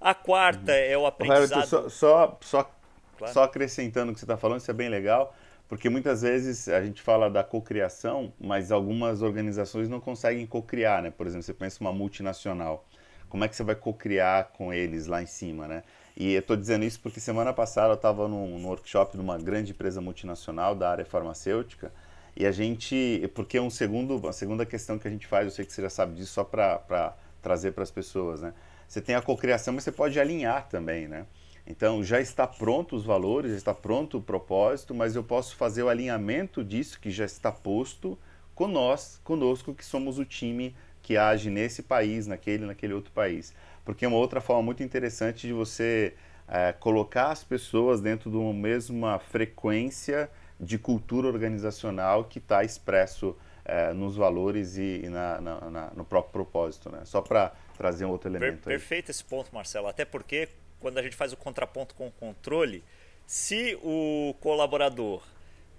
A 0.00 0.14
quarta 0.14 0.72
uhum. 0.72 0.78
é 0.78 0.96
o 0.96 1.06
aprendizado. 1.06 1.66
só, 1.66 1.88
só, 1.88 2.38
só, 2.40 2.70
claro. 3.18 3.34
só 3.34 3.42
acrescentando 3.42 4.12
o 4.12 4.14
que 4.14 4.20
você 4.20 4.24
está 4.24 4.36
falando, 4.36 4.60
isso 4.60 4.70
é 4.70 4.74
bem 4.74 4.88
legal. 4.88 5.34
Porque 5.68 5.88
muitas 5.88 6.22
vezes 6.22 6.68
a 6.68 6.80
gente 6.84 7.02
fala 7.02 7.28
da 7.28 7.42
cocriação, 7.42 8.32
mas 8.38 8.70
algumas 8.70 9.20
organizações 9.20 9.88
não 9.88 9.98
conseguem 9.98 10.46
cocriar, 10.46 11.02
né? 11.02 11.10
Por 11.10 11.26
exemplo, 11.26 11.42
você 11.42 11.54
pensa 11.54 11.80
uma 11.80 11.92
multinacional. 11.92 12.86
Como 13.28 13.44
é 13.44 13.48
que 13.48 13.56
você 13.56 13.64
vai 13.64 13.74
cocriar 13.74 14.52
com 14.52 14.72
eles 14.72 15.06
lá 15.06 15.20
em 15.20 15.26
cima, 15.26 15.66
né? 15.66 15.82
E 16.16 16.32
eu 16.32 16.40
estou 16.40 16.56
dizendo 16.56 16.84
isso 16.84 16.98
porque 17.00 17.20
semana 17.20 17.52
passada 17.52 17.90
eu 17.90 17.96
estava 17.96 18.26
num, 18.26 18.58
num 18.58 18.66
workshop 18.68 19.16
de 19.16 19.22
uma 19.22 19.36
grande 19.36 19.72
empresa 19.72 20.00
multinacional 20.00 20.74
da 20.74 20.90
área 20.90 21.04
farmacêutica 21.04 21.92
e 22.34 22.46
a 22.46 22.52
gente, 22.52 23.30
porque 23.34 23.58
um 23.58 23.70
segundo, 23.70 24.26
a 24.28 24.32
segunda 24.32 24.66
questão 24.66 24.98
que 24.98 25.08
a 25.08 25.10
gente 25.10 25.26
faz, 25.26 25.46
eu 25.46 25.50
sei 25.50 25.64
que 25.64 25.72
você 25.72 25.82
já 25.82 25.90
sabe 25.90 26.14
disso, 26.14 26.32
só 26.32 26.44
para 26.44 27.16
trazer 27.40 27.72
para 27.72 27.82
as 27.82 27.90
pessoas, 27.90 28.42
né? 28.42 28.52
Você 28.86 29.00
tem 29.00 29.14
a 29.14 29.22
cocriação, 29.22 29.74
mas 29.74 29.84
você 29.84 29.92
pode 29.92 30.18
alinhar 30.20 30.68
também, 30.68 31.08
né? 31.08 31.26
Então 31.66 32.04
já 32.04 32.20
está 32.20 32.46
pronto 32.46 32.94
os 32.94 33.04
valores, 33.04 33.52
já 33.52 33.56
está 33.56 33.74
pronto 33.74 34.18
o 34.18 34.22
propósito, 34.22 34.94
mas 34.94 35.16
eu 35.16 35.24
posso 35.24 35.56
fazer 35.56 35.82
o 35.82 35.88
alinhamento 35.88 36.62
disso 36.62 37.00
que 37.00 37.10
já 37.10 37.24
está 37.24 37.50
posto 37.50 38.18
com 38.54 38.68
nós, 38.68 39.20
conosco 39.24 39.74
que 39.74 39.84
somos 39.84 40.18
o 40.18 40.24
time 40.24 40.74
que 41.02 41.16
age 41.16 41.50
nesse 41.50 41.82
país, 41.82 42.26
naquele, 42.26 42.66
naquele 42.66 42.92
outro 42.92 43.12
país. 43.12 43.54
Porque 43.86 44.04
é 44.04 44.08
uma 44.08 44.18
outra 44.18 44.40
forma 44.40 44.62
muito 44.62 44.82
interessante 44.82 45.46
de 45.46 45.52
você 45.52 46.12
é, 46.48 46.72
colocar 46.72 47.28
as 47.30 47.44
pessoas 47.44 48.00
dentro 48.00 48.28
de 48.28 48.36
uma 48.36 48.52
mesma 48.52 49.18
frequência 49.20 50.28
de 50.58 50.76
cultura 50.76 51.28
organizacional 51.28 52.24
que 52.24 52.38
está 52.38 52.64
expresso 52.64 53.36
é, 53.64 53.92
nos 53.92 54.16
valores 54.16 54.76
e, 54.76 55.02
e 55.04 55.08
na, 55.08 55.40
na, 55.40 55.70
na, 55.70 55.90
no 55.94 56.04
próprio 56.04 56.32
propósito, 56.32 56.90
né? 56.90 57.02
Só 57.04 57.22
para 57.22 57.52
trazer 57.78 58.04
um 58.04 58.10
outro 58.10 58.28
elemento. 58.28 58.64
Per 58.64 58.72
perfeito 58.78 59.10
esse 59.10 59.24
ponto, 59.24 59.54
Marcelo. 59.54 59.86
Até 59.86 60.04
porque 60.04 60.48
quando 60.80 60.98
a 60.98 61.02
gente 61.02 61.14
faz 61.14 61.32
o 61.32 61.36
contraponto 61.36 61.94
com 61.94 62.08
o 62.08 62.10
controle, 62.10 62.82
se 63.24 63.78
o 63.84 64.34
colaborador 64.40 65.22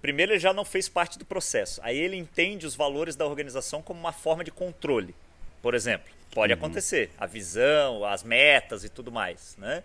primeiro 0.00 0.32
ele 0.32 0.38
já 0.38 0.54
não 0.54 0.64
fez 0.64 0.88
parte 0.88 1.18
do 1.18 1.26
processo, 1.26 1.78
aí 1.84 1.98
ele 1.98 2.16
entende 2.16 2.66
os 2.66 2.74
valores 2.74 3.16
da 3.16 3.26
organização 3.26 3.82
como 3.82 4.00
uma 4.00 4.12
forma 4.12 4.42
de 4.42 4.50
controle, 4.50 5.14
por 5.60 5.74
exemplo, 5.74 6.17
pode 6.38 6.52
uhum. 6.52 6.58
acontecer, 6.58 7.10
a 7.18 7.26
visão, 7.26 8.04
as 8.04 8.22
metas 8.22 8.84
e 8.84 8.88
tudo 8.88 9.10
mais, 9.10 9.56
né? 9.58 9.82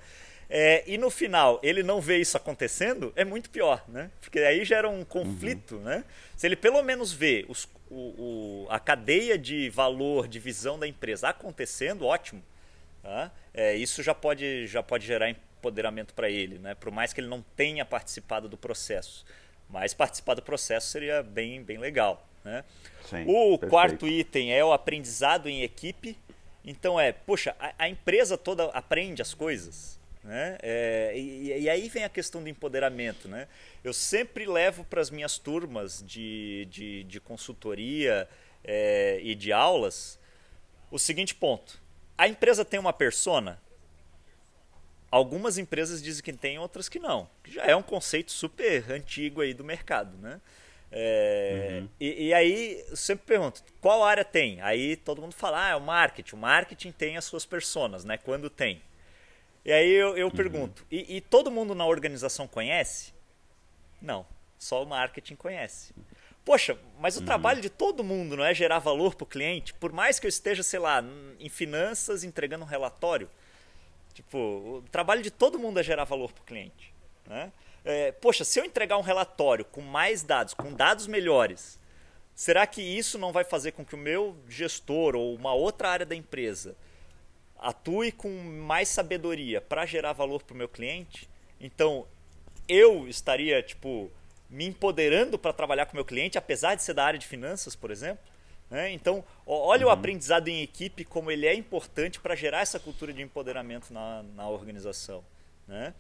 É, 0.48 0.84
e 0.86 1.00
no 1.00 1.10
final 1.10 1.60
ele 1.64 1.82
não 1.82 2.00
vê 2.00 2.18
isso 2.18 2.38
acontecendo, 2.38 3.12
é 3.16 3.26
muito 3.26 3.50
pior, 3.50 3.84
né? 3.88 4.12
Porque 4.22 4.38
aí 4.38 4.64
gera 4.64 4.88
um 4.88 5.04
conflito, 5.04 5.78
uhum. 5.78 5.82
né? 5.82 6.04
Se 6.36 6.46
ele 6.46 6.56
pelo 6.56 6.84
menos 6.84 7.12
vê 7.12 7.44
os, 7.50 7.68
o, 7.90 7.96
o, 7.96 8.68
a 8.70 8.80
cadeia 8.80 9.36
de 9.36 9.68
valor, 9.72 10.28
de 10.28 10.38
visão 10.38 10.78
da 10.78 10.88
empresa 10.88 11.30
acontecendo, 11.30 12.06
ótimo. 12.06 12.44
Tá? 13.02 13.32
É, 13.52 13.76
isso 13.76 14.04
já 14.04 14.14
pode, 14.14 14.68
já 14.68 14.84
pode 14.84 15.08
gerar 15.08 15.32
empoderamento 15.32 16.14
para 16.14 16.30
ele, 16.30 16.60
né? 16.60 16.76
Por 16.76 16.92
mais 16.92 17.14
que 17.14 17.20
ele 17.20 17.28
não 17.28 17.44
tenha 17.56 17.84
participado 17.84 18.48
do 18.48 18.58
processo. 18.58 19.26
Mas 19.68 19.92
participar 19.96 20.36
do 20.36 20.44
processo 20.44 20.88
seria 20.88 21.24
bem, 21.24 21.64
bem 21.64 21.80
legal. 21.80 22.28
Né? 22.44 22.64
Sim, 23.10 23.24
o 23.28 23.58
perfeito. 23.58 23.70
quarto 23.70 24.08
item 24.08 24.54
é 24.54 24.64
o 24.64 24.74
aprendizado 24.74 25.48
em 25.48 25.64
equipe. 25.64 26.18
Então 26.64 27.00
é, 27.00 27.12
poxa, 27.12 27.56
a, 27.60 27.74
a 27.78 27.90
empresa 27.90 28.38
toda 28.38 28.66
aprende 28.66 29.22
as 29.22 29.34
coisas. 29.34 30.00
Né? 30.24 30.58
É, 30.62 31.14
e, 31.16 31.64
e, 31.64 31.70
aí 31.70 31.90
vem 31.90 32.06
a 32.06 32.10
questão 32.10 32.42
do 32.42 32.48
empoderamento. 32.48 33.28
Né? 33.28 33.48
Eu 33.84 33.94
sempre 33.94 34.46
levo 34.46 34.86
para 34.86 35.02
as 35.02 35.10
minhas 35.10 35.38
turmas 35.38 36.02
de, 36.06 36.66
de, 36.72 37.04
de 37.04 37.20
consultoria 37.20 38.28
é, 38.64 39.20
e 39.22 39.36
de 39.36 39.52
aulas 39.52 40.18
o 40.90 40.98
seguinte 40.98 41.36
ponto. 41.36 41.82
A 42.18 42.28
empresa 42.28 42.64
tem 42.64 42.80
uma 42.80 42.94
persona? 42.94 43.60
Algumas 45.10 45.58
empresas 45.58 46.02
dizem 46.02 46.24
que 46.24 46.32
tem, 46.32 46.58
outras 46.58 46.88
que 46.88 47.00
não. 47.00 47.30
Já 47.46 47.66
é 47.66 47.76
um 47.76 47.84
conceito 47.84 48.32
super 48.32 48.92
antigo 48.92 49.42
aí 49.42 49.54
do 49.54 49.64
mercado, 49.64 50.18
né? 50.18 50.40
É, 50.96 51.80
uhum. 51.80 51.90
e, 52.00 52.28
e, 52.28 52.34
aí 52.36 52.86
eu 52.88 52.96
sempre 52.96 53.26
pergunto, 53.26 53.64
qual 53.82 54.04
área 54.04 54.24
tem? 54.24 54.62
Aí 54.62 54.96
todo 54.96 55.24
mundo 55.24 55.34
fala, 55.34 55.66
ah, 55.66 55.70
é 55.72 55.76
o 55.76 55.82
marketing. 55.82 56.36
O 56.36 56.38
marketing 56.38 56.92
tem 56.92 57.18
as 57.18 57.26
suas 57.26 57.46
personas, 57.46 58.06
né? 58.06 58.16
Quando 58.16 58.48
tem. 58.48 58.80
E 59.66 59.72
aí 59.72 59.90
eu, 59.90 60.16
eu 60.16 60.28
uhum. 60.28 60.32
pergunto, 60.32 60.86
e, 60.92 61.18
e, 61.18 61.22
todo 61.22 61.50
mundo 61.50 61.74
na 61.74 61.86
organização 61.86 62.48
conhece? 62.48 63.12
Não, 64.00 64.24
só 64.60 64.84
o 64.84 64.86
marketing 64.86 65.36
conhece. 65.36 65.96
Poxa, 66.46 66.78
mas 67.00 67.16
o 67.16 67.22
uhum. 67.22 67.26
trabalho 67.26 67.62
de 67.62 67.72
todo 67.72 68.04
mundo 68.04 68.38
não 68.38 68.46
é 68.46 68.54
gerar 68.54 68.78
valor 68.78 69.16
para 69.16 69.24
o 69.24 69.28
cliente? 69.28 69.74
Por 69.74 69.92
mais 69.92 70.20
que 70.20 70.28
eu 70.28 70.30
esteja, 70.30 70.62
sei 70.62 70.80
lá, 70.80 71.04
em 71.40 71.50
finanças 71.50 72.24
entregando 72.24 72.66
um 72.66 72.68
relatório, 72.68 73.30
tipo, 74.14 74.38
o 74.38 74.84
trabalho 74.92 75.24
de 75.24 75.32
todo 75.32 75.58
mundo 75.58 75.80
é 75.80 75.84
gerar 75.84 76.04
valor 76.04 76.32
para 76.32 76.42
o 76.42 76.46
cliente. 76.46 76.94
Né? 77.26 77.52
É, 77.86 78.12
poxa, 78.14 78.44
se 78.44 78.60
eu 78.60 78.66
entregar 78.66 78.98
um 78.98 79.02
relatório 79.02 79.66
com 79.66 79.82
mais 79.82 80.24
dados, 80.24 80.54
com 80.54 80.74
dados 80.74 81.08
melhores, 81.08 81.80
será 82.34 82.66
que 82.66 82.82
isso 82.82 83.18
não 83.18 83.32
vai 83.32 83.44
fazer 83.44 83.74
com 83.74 83.86
que 83.86 83.96
o 83.96 83.98
meu 83.98 84.38
gestor 84.48 85.16
ou 85.16 85.36
uma 85.36 85.54
outra 85.54 85.90
área 85.90 86.06
da 86.06 86.16
empresa 86.16 86.76
atue 87.60 88.12
com 88.12 88.30
mais 88.30 88.90
sabedoria 88.90 89.62
para 89.62 89.86
gerar 89.86 90.14
valor 90.14 90.44
para 90.44 90.54
o 90.54 90.58
meu 90.58 90.68
cliente, 90.68 91.30
então 91.60 92.06
eu 92.68 93.08
estaria 93.08 93.62
tipo 93.62 94.12
me 94.50 94.66
empoderando 94.66 95.40
para 95.40 95.52
trabalhar 95.52 95.86
com 95.86 95.94
o 95.94 95.96
meu 95.96 96.06
cliente, 96.06 96.38
apesar 96.38 96.76
de 96.76 96.84
ser 96.84 96.94
da 96.94 97.04
área 97.04 97.18
de 97.18 97.26
finanças, 97.26 97.76
por 97.76 97.90
exemplo. 97.90 98.24
Né? 98.70 98.92
Então, 98.92 99.24
olha 99.46 99.86
uhum. 99.86 99.92
o 99.92 99.94
aprendizado 99.94 100.48
em 100.48 100.62
equipe 100.62 101.04
como 101.04 101.32
ele 101.32 101.48
é 101.48 101.56
importante 101.56 102.20
para 102.20 102.36
gerar 102.36 102.62
essa 102.62 102.80
cultura 102.80 103.12
de 103.12 103.22
empoderamento 103.22 103.92
na, 103.92 104.24
na 104.36 104.48
organização. 104.48 105.24
Né? 105.68 105.94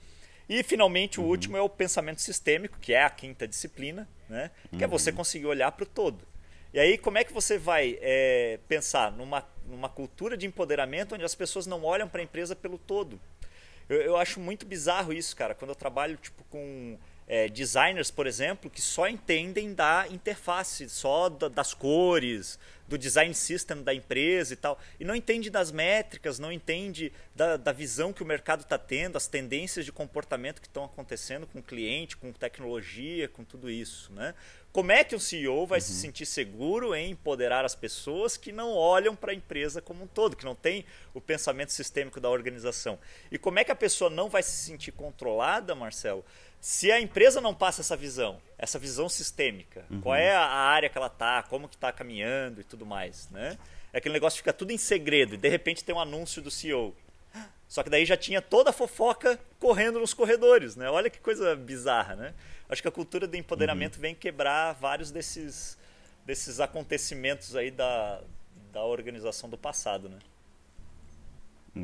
E, 0.47 0.62
finalmente, 0.63 1.19
o 1.19 1.23
uhum. 1.23 1.29
último 1.29 1.58
é 1.58 1.62
o 1.62 1.69
pensamento 1.69 2.21
sistêmico, 2.21 2.77
que 2.79 2.93
é 2.93 3.03
a 3.03 3.10
quinta 3.10 3.47
disciplina, 3.47 4.08
né? 4.29 4.51
que 4.69 4.77
uhum. 4.77 4.84
é 4.84 4.88
você 4.88 5.10
uhum. 5.10 5.17
conseguir 5.17 5.45
olhar 5.45 5.71
para 5.71 5.84
o 5.84 5.88
todo. 5.88 6.27
E 6.73 6.79
aí, 6.79 6.97
como 6.97 7.17
é 7.17 7.23
que 7.23 7.32
você 7.32 7.58
vai 7.58 7.97
é, 8.01 8.60
pensar 8.67 9.12
numa, 9.12 9.47
numa 9.67 9.88
cultura 9.88 10.36
de 10.36 10.47
empoderamento 10.47 11.13
onde 11.13 11.23
as 11.23 11.36
pessoas 11.36 11.67
não 11.67 11.84
olham 11.84 12.10
para 12.10 12.19
a 12.19 12.23
empresa 12.23 12.56
pelo 12.56 12.77
todo? 12.77 13.19
Eu, 13.88 14.01
eu, 14.01 14.17
acho 14.17 14.39
muito 14.39 14.65
bizarro 14.65 15.13
isso, 15.13 15.36
cara, 15.36 15.53
quando 15.53 15.69
eu 15.69 15.75
trabalho 15.75 16.17
tipo, 16.17 16.43
com 16.45 16.97
é, 17.27 17.47
designers, 17.47 18.12
por 18.12 18.27
exemplo, 18.27 18.69
que 18.69 18.81
só 18.81 19.07
entendem 19.07 19.73
da 19.73 20.07
interface, 20.09 20.89
só 20.89 21.29
da, 21.29 21.47
das 21.47 21.73
cores, 21.73 22.59
do 22.88 22.97
design 22.97 23.33
system 23.33 23.81
da 23.81 23.93
empresa 23.93 24.53
e 24.53 24.55
tal, 24.55 24.79
e 24.99 25.05
não 25.05 25.15
entende 25.15 25.49
das 25.49 25.71
métricas, 25.71 26.38
não 26.38 26.51
entende 26.51 27.12
da, 27.36 27.57
da 27.57 27.71
visão 27.71 28.12
que 28.12 28.21
o 28.21 28.25
mercado 28.25 28.62
está 28.62 28.77
tendo, 28.77 29.17
as 29.17 29.25
tendências 29.25 29.86
de 29.86 29.91
comportamento 29.91 30.62
que 30.62 30.67
estão 30.67 30.86
acontecendo 30.86 31.47
com 31.47 31.59
o 31.59 31.63
cliente, 31.63 32.17
com 32.17 32.31
tecnologia, 32.31 33.27
com 33.27 33.43
tudo 33.43 33.69
isso. 33.69 34.12
Né? 34.12 34.36
Como 34.71 34.91
é 34.91 35.03
que 35.03 35.15
um 35.15 35.19
CEO 35.19 35.65
vai 35.65 35.79
uhum. 35.79 35.86
se 35.86 35.93
sentir 35.93 36.25
seguro 36.25 36.93
em 36.93 37.12
empoderar 37.12 37.63
as 37.63 37.73
pessoas 37.75 38.36
que 38.36 38.51
não 38.51 38.73
olham 38.73 39.15
para 39.15 39.31
a 39.31 39.36
empresa 39.36 39.81
como 39.81 40.03
um 40.03 40.07
todo, 40.07 40.36
que 40.36 40.45
não 40.45 40.55
tem 40.55 40.86
o 41.13 41.21
pensamento 41.21 41.71
sistêmico 41.71 42.19
da 42.19 42.29
organização? 42.29 42.99
E 43.31 43.38
como 43.38 43.59
é 43.59 43.63
que 43.63 43.71
a 43.71 43.75
pessoa 43.75 44.09
não 44.09 44.29
vai 44.29 44.43
se 44.43 44.65
sentir 44.65 44.91
controlada, 44.91 45.73
Marcelo, 45.73 46.25
se 46.63 46.89
a 46.93 47.02
empresa 47.02 47.41
não 47.41 47.54
passa 47.54 47.82
essa 47.82 47.97
visão, 47.97 48.39
essa 48.58 48.80
visão 48.80 49.10
sistêmica, 49.10 49.86
uhum. 49.91 49.99
qual 49.99 50.15
é 50.15 50.34
a 50.34 50.45
área 50.47 50.88
que 50.88 50.97
ela 50.97 51.08
está, 51.08 51.43
como 51.43 51.67
que 51.67 51.76
está 51.76 51.91
caminhando 51.91 52.62
e 52.62 52.63
tudo 52.63 52.86
mais, 52.86 53.30
né? 53.32 53.58
É 53.91 53.97
aquele 53.97 54.13
negócio 54.13 54.38
fica 54.38 54.54
tudo 54.54 54.71
em 54.71 54.78
segredo 54.78 55.34
e 55.34 55.38
de 55.38 55.49
repente 55.49 55.84
tem 55.84 55.93
um 55.93 55.99
anúncio 55.99 56.41
do 56.41 56.49
CEO. 56.49 56.95
Só 57.67 57.84
que 57.84 57.89
daí 57.89 58.06
já 58.06 58.15
tinha 58.15 58.41
toda 58.41 58.69
a 58.69 58.73
fofoca 58.73 59.38
correndo 59.60 59.99
nos 59.99 60.13
corredores, 60.13 60.78
né? 60.78 60.89
Olha 60.89 61.10
que 61.10 61.19
coisa 61.19 61.54
bizarra, 61.54 62.15
né? 62.15 62.34
Acho 62.69 62.82
que 62.82 62.88
a 62.88 62.91
cultura 62.91 63.28
do 63.28 63.36
empoderamento 63.36 63.95
uhum. 63.95 64.02
vem 64.02 64.15
quebrar 64.15 64.71
vários 64.71 65.12
desses, 65.12 65.78
desses 66.26 66.62
acontecimentos 66.62 67.58
aí 67.58 67.71
da, 67.71 68.21
da 68.71 68.86
organização 68.86 69.49
do 69.49 69.58
passado, 69.58 70.08
né? 70.08 70.19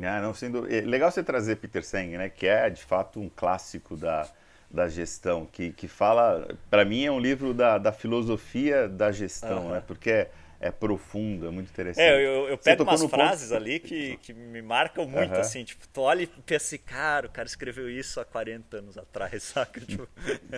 Ah, 0.08 0.22
não, 0.22 0.32
sendo 0.32 0.66
é 0.72 0.80
legal 0.80 1.10
você 1.10 1.22
trazer 1.22 1.56
Peter 1.56 1.84
Senge, 1.84 2.16
né? 2.16 2.30
Que 2.30 2.46
é 2.46 2.70
de 2.70 2.82
fato 2.82 3.20
um 3.20 3.28
clássico 3.28 3.94
da, 3.94 4.26
da 4.70 4.88
gestão, 4.88 5.46
que, 5.46 5.72
que 5.72 5.88
fala, 5.88 6.48
para 6.70 6.84
mim 6.84 7.04
é 7.04 7.10
um 7.10 7.18
livro 7.18 7.52
da, 7.52 7.76
da 7.76 7.92
filosofia 7.92 8.88
da 8.88 9.10
gestão, 9.10 9.64
uhum. 9.64 9.70
né? 9.72 9.82
Porque 9.84 10.10
é, 10.10 10.30
é 10.60 10.70
profundo, 10.70 11.48
é 11.48 11.50
muito 11.50 11.70
interessante. 11.70 12.04
É, 12.04 12.24
eu, 12.24 12.48
eu 12.48 12.56
pego 12.56 12.84
umas 12.84 13.02
frases 13.04 13.48
ponto... 13.48 13.56
ali 13.56 13.80
que, 13.80 14.16
que 14.18 14.32
me 14.32 14.62
marcam 14.62 15.08
muito, 15.08 15.34
uhum. 15.34 15.40
assim, 15.40 15.64
tipo, 15.64 15.88
tu 15.88 16.02
olha 16.02 16.22
e 16.22 16.26
pensa 16.26 16.66
assim, 16.66 16.78
cara, 16.78 17.26
o 17.26 17.30
cara 17.30 17.48
escreveu 17.48 17.90
isso 17.90 18.20
há 18.20 18.24
40 18.24 18.76
anos 18.76 18.96
atrás, 18.96 19.42
saca? 19.42 19.80
Tipo, 19.80 20.08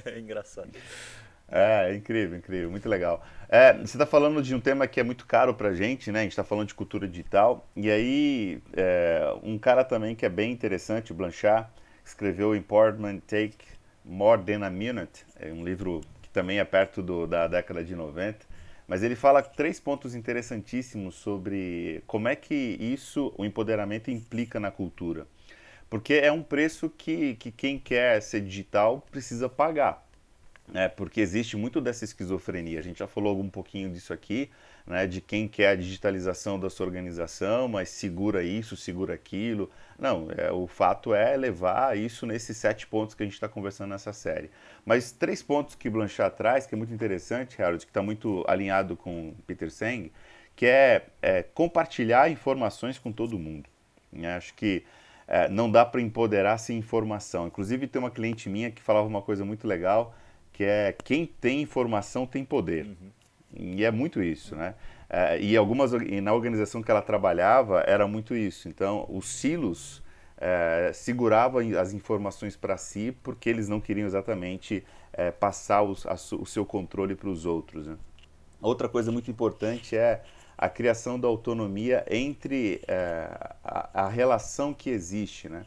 é 0.05 0.19
engraçado. 0.19 0.69
É, 1.49 1.91
é, 1.91 1.95
incrível, 1.95 2.37
incrível, 2.39 2.71
muito 2.71 2.89
legal. 2.89 3.25
É, 3.49 3.73
você 3.75 3.97
está 3.97 4.07
falando 4.07 4.43
de 4.43 4.55
um 4.55 4.61
tema 4.61 4.87
que 4.87 5.01
é 5.01 5.03
muito 5.03 5.27
caro 5.27 5.55
para 5.55 5.69
a 5.69 5.75
gente, 5.75 6.11
né? 6.13 6.21
A 6.21 6.23
gente 6.23 6.33
está 6.33 6.45
falando 6.45 6.69
de 6.69 6.75
cultura 6.75 7.07
digital. 7.07 7.69
E 7.77 7.91
aí, 7.91 8.63
é, 8.75 9.35
um 9.43 9.59
cara 9.59 9.85
também 9.85 10.15
que 10.15 10.25
é 10.25 10.31
bem 10.31 10.51
interessante, 10.51 11.13
o 11.13 11.15
Blanchard, 11.15 11.69
escreveu 12.05 12.55
Important 12.57 13.21
Take 13.27 13.73
More 14.05 14.43
Than 14.43 14.65
a 14.65 14.71
Minute, 14.71 15.25
é 15.39 15.53
um 15.53 15.65
livro 15.65 16.01
que 16.21 16.29
também 16.31 16.59
é 16.59 16.65
perto 16.65 17.03
do, 17.03 17.27
da 17.27 17.47
década 17.47 17.85
de 17.85 17.95
90, 17.95 18.47
mas 18.87 19.03
ele 19.03 19.15
fala 19.15 19.43
três 19.43 19.79
pontos 19.79 20.15
interessantíssimos 20.15 21.15
sobre 21.15 22.03
como 22.07 22.29
é 22.29 22.37
que 22.37 22.55
isso, 22.55 23.33
o 23.39 23.45
empoderamento, 23.45 24.11
implica 24.11 24.59
na 24.59 24.71
cultura. 24.71 25.27
Porque 25.89 26.15
é 26.15 26.33
um 26.33 26.43
preço 26.43 26.91
que, 26.91 27.35
que 27.37 27.51
quem 27.51 27.79
quer 27.79 28.21
ser 28.23 28.41
digital 28.41 29.07
precisa 29.11 29.49
pagar. 29.49 30.07
Né? 30.67 30.89
Porque 30.89 31.21
existe 31.21 31.57
muito 31.57 31.81
dessa 31.81 32.05
esquizofrenia. 32.05 32.79
A 32.79 32.83
gente 32.83 32.99
já 32.99 33.07
falou 33.07 33.39
um 33.39 33.51
pouquinho 33.51 33.91
disso 33.91 34.13
aqui, 34.13 34.51
né, 34.87 35.07
de 35.07 35.21
quem 35.21 35.47
quer 35.47 35.69
a 35.69 35.77
digitalização 35.77 36.59
da 36.59 36.69
sua 36.69 36.87
organização, 36.87 37.69
mas 37.69 37.89
segura 37.89 38.43
isso, 38.43 38.77
segura 38.77 39.15
aquilo. 39.15 39.71
Não, 39.99 40.29
é, 40.37 40.51
o 40.51 40.67
fato 40.67 41.15
é 41.15 41.37
levar 41.37 41.97
isso 41.97 42.27
nesses 42.27 42.57
sete 42.57 42.87
pontos 42.87 43.15
que 43.15 43.23
a 43.23 43.27
gente 43.27 43.35
está 43.35 43.49
conversando 43.49 43.91
nessa 43.91 44.13
série. 44.13 44.51
Mas 44.85 45.13
três 45.13 45.43
pontos 45.43 45.75
que 45.75 45.89
Blanchard 45.89 46.37
traz, 46.37 46.67
que 46.67 46.75
é 46.75 46.79
muito 46.79 46.93
interessante, 46.93 47.61
Harold, 47.63 47.85
que 47.85 47.91
está 47.91 48.03
muito 48.03 48.45
alinhado 48.49 48.97
com 48.97 49.35
Peter 49.47 49.71
Seng, 49.71 50.11
que 50.57 50.67
é, 50.67 51.07
é 51.21 51.43
compartilhar 51.43 52.31
informações 52.31 52.99
com 52.99 53.13
todo 53.13 53.39
mundo. 53.39 53.69
Né? 54.13 54.35
Acho 54.37 54.55
que 54.55 54.85
é, 55.27 55.49
não 55.49 55.71
dá 55.71 55.85
para 55.85 56.01
empoderar 56.01 56.59
sem 56.59 56.77
informação. 56.79 57.47
Inclusive, 57.47 57.87
tem 57.87 58.01
uma 58.01 58.11
cliente 58.11 58.49
minha 58.49 58.71
que 58.71 58.83
falava 58.83 59.07
uma 59.07 59.23
coisa 59.23 59.45
muito 59.45 59.67
legal, 59.67 60.15
que 60.53 60.65
é 60.65 60.95
quem 61.05 61.25
tem 61.27 61.63
informação 61.63 62.27
tem 62.27 62.45
poder. 62.45 62.87
Uhum. 62.87 63.22
E 63.55 63.85
é 63.85 63.91
muito 63.91 64.23
isso, 64.23 64.57
né? 64.57 64.75
É, 65.09 65.39
e 65.41 65.57
algumas 65.57 65.93
e 65.93 66.21
na 66.21 66.33
organização 66.33 66.83
que 66.83 66.91
ela 66.91 67.03
trabalhava 67.03 67.81
era 67.87 68.07
muito 68.07 68.35
isso. 68.35 68.69
Então, 68.69 69.07
os 69.11 69.27
silos 69.29 70.03
é, 70.39 70.91
seguravam 70.93 71.61
as 71.79 71.93
informações 71.93 72.57
para 72.57 72.77
si 72.77 73.17
porque 73.23 73.49
eles 73.49 73.69
não 73.69 73.81
queriam 73.81 74.07
exatamente 74.07 74.83
é, 75.13 75.31
passar 75.31 75.83
os, 75.83 76.07
a, 76.07 76.15
o 76.37 76.47
seu 76.47 76.65
controle 76.65 77.15
para 77.15 77.29
os 77.29 77.45
outros. 77.45 77.87
Né? 77.87 77.97
Outra 78.61 78.89
coisa 78.89 79.13
muito 79.13 79.31
importante 79.31 79.97
é 79.97 80.23
a 80.57 80.69
criação 80.69 81.19
da 81.19 81.29
autonomia 81.29 82.05
entre 82.11 82.81
é, 82.89 83.29
a, 83.63 84.05
a, 84.05 84.09
relação 84.09 84.73
que 84.73 84.91
existe. 84.91 85.49
Né? 85.49 85.65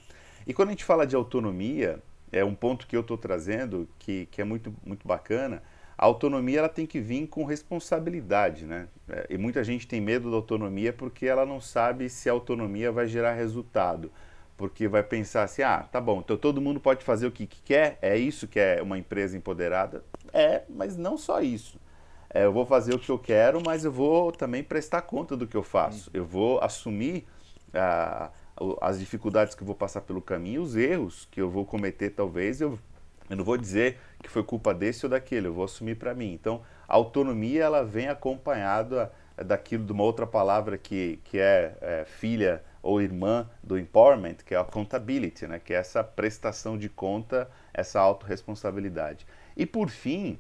E 0.48 0.54
quando 0.54 0.70
a 0.70 0.72
gente 0.72 0.84
fala 0.84 1.06
de 1.06 1.16
autonomia, 1.16 2.02
é 2.32 2.44
um 2.44 2.56
ponto 2.56 2.88
que 2.88 2.96
eu 2.96 3.02
estou 3.02 3.18
trazendo 3.18 3.88
que, 4.00 4.26
que 4.28 4.42
é 4.42 4.44
muito, 4.44 4.74
muito 4.86 5.08
bacana. 5.08 5.62
A 5.98 6.06
autonomia 6.06 6.60
ela 6.60 6.70
tem 6.70 6.86
que 6.86 7.00
vir 7.00 7.28
com 7.28 7.46
responsabilidade, 7.46 8.66
né? 8.66 8.88
É, 9.08 9.28
e 9.30 9.38
muita 9.38 9.64
gente 9.64 9.88
tem 9.88 10.02
medo 10.02 10.30
da 10.30 10.36
autonomia 10.36 10.92
porque 10.92 11.26
ela 11.26 11.46
não 11.46 11.62
sabe 11.62 12.10
se 12.10 12.30
a 12.30 12.34
autonomia 12.34 12.92
vai 12.92 13.08
gerar 13.08 13.34
resultado. 13.34 14.12
Porque 14.58 14.88
vai 14.88 15.04
pensar 15.04 15.44
assim, 15.44 15.64
ah, 15.64 15.86
tá 15.92 16.00
bom, 16.00 16.20
então 16.20 16.38
todo 16.38 16.62
mundo 16.62 16.80
pode 16.80 17.04
fazer 17.04 17.28
o 17.28 17.32
que, 17.32 17.46
que 17.46 17.62
quer, 17.62 17.98
é 18.02 18.18
isso 18.18 18.48
que 18.48 18.58
é 18.58 18.82
uma 18.82 18.98
empresa 18.98 19.36
empoderada? 19.36 20.02
É, 20.32 20.64
mas 20.70 20.96
não 20.96 21.18
só 21.18 21.42
isso. 21.42 21.78
É, 22.36 22.46
eu 22.46 22.54
vou 22.54 22.66
fazer 22.66 22.94
o 22.94 23.00
que 23.00 23.10
eu 23.10 23.20
quero, 23.20 23.62
mas 23.66 23.86
eu 23.86 23.92
vou 23.92 24.32
também 24.32 24.64
prestar 24.64 25.02
conta 25.02 25.38
do 25.38 25.48
que 25.48 25.56
eu 25.56 25.64
faço. 25.64 26.10
Eu 26.14 26.26
vou 26.26 26.60
assumir 26.62 27.26
ah, 27.74 28.30
as 28.82 29.00
dificuldades 29.00 29.56
que 29.56 29.62
eu 29.62 29.66
vou 29.66 29.76
passar 29.76 30.02
pelo 30.02 30.22
caminho, 30.22 30.62
os 30.62 30.76
erros 30.76 31.28
que 31.32 31.42
eu 31.42 31.50
vou 31.50 31.66
cometer, 31.66 32.10
talvez. 32.10 32.62
Eu, 32.62 32.80
eu 33.30 33.36
não 33.36 33.44
vou 33.44 33.58
dizer 33.58 33.98
que 34.22 34.30
foi 34.30 34.44
culpa 34.44 34.74
desse 34.74 35.06
ou 35.06 35.10
daquele, 35.10 35.48
eu 35.48 35.54
vou 35.54 35.66
assumir 35.66 35.96
para 35.96 36.14
mim. 36.14 36.34
Então, 36.34 36.62
a 36.88 36.96
autonomia 36.96 37.64
ela 37.64 37.84
vem 37.84 38.08
acompanhada 38.08 39.12
daquilo 39.38 39.84
de 39.84 39.92
uma 39.92 40.04
outra 40.04 40.26
palavra 40.26 40.78
que, 40.78 41.20
que 41.26 41.40
é, 41.40 41.76
é 41.82 42.06
filha 42.06 42.64
ou 42.82 43.02
irmã 43.02 43.50
do 43.64 43.80
empowerment, 43.80 44.36
que 44.46 44.54
é 44.54 44.58
a 44.58 44.62
accountability, 44.62 45.48
né? 45.48 45.60
que 45.60 45.74
é 45.74 45.78
essa 45.78 46.04
prestação 46.04 46.78
de 46.78 46.88
conta, 46.88 47.50
essa 47.74 48.00
autorresponsabilidade. 48.00 49.26
E 49.58 49.66
por 49.66 49.90
fim, 49.90 50.38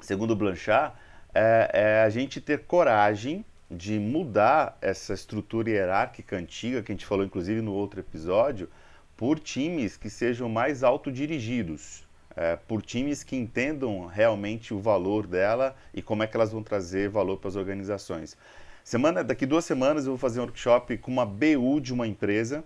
segundo 0.00 0.34
Blanchard, 0.34 0.94
é, 1.32 1.70
é 1.72 2.02
a 2.02 2.10
gente 2.10 2.40
ter 2.40 2.64
coragem 2.64 3.44
de 3.70 3.98
mudar 3.98 4.76
essa 4.80 5.14
estrutura 5.14 5.70
hierárquica 5.70 6.36
antiga, 6.36 6.82
que 6.82 6.90
a 6.90 6.94
gente 6.94 7.06
falou 7.06 7.24
inclusive 7.24 7.60
no 7.60 7.72
outro 7.72 8.00
episódio, 8.00 8.68
por 9.16 9.38
times 9.38 9.96
que 9.96 10.08
sejam 10.08 10.48
mais 10.48 10.82
autodirigidos, 10.82 12.07
é, 12.38 12.54
por 12.54 12.80
times 12.82 13.24
que 13.24 13.34
entendam 13.34 14.06
realmente 14.06 14.72
o 14.72 14.78
valor 14.78 15.26
dela 15.26 15.74
e 15.92 16.00
como 16.00 16.22
é 16.22 16.26
que 16.28 16.36
elas 16.36 16.52
vão 16.52 16.62
trazer 16.62 17.08
valor 17.08 17.36
para 17.38 17.48
as 17.48 17.56
organizações. 17.56 18.36
Semana, 18.84 19.24
daqui 19.24 19.44
duas 19.44 19.64
semanas 19.64 20.04
eu 20.04 20.12
vou 20.12 20.18
fazer 20.18 20.38
um 20.38 20.44
workshop 20.44 20.96
com 20.98 21.10
uma 21.10 21.26
BU 21.26 21.80
de 21.80 21.92
uma 21.92 22.06
empresa 22.06 22.62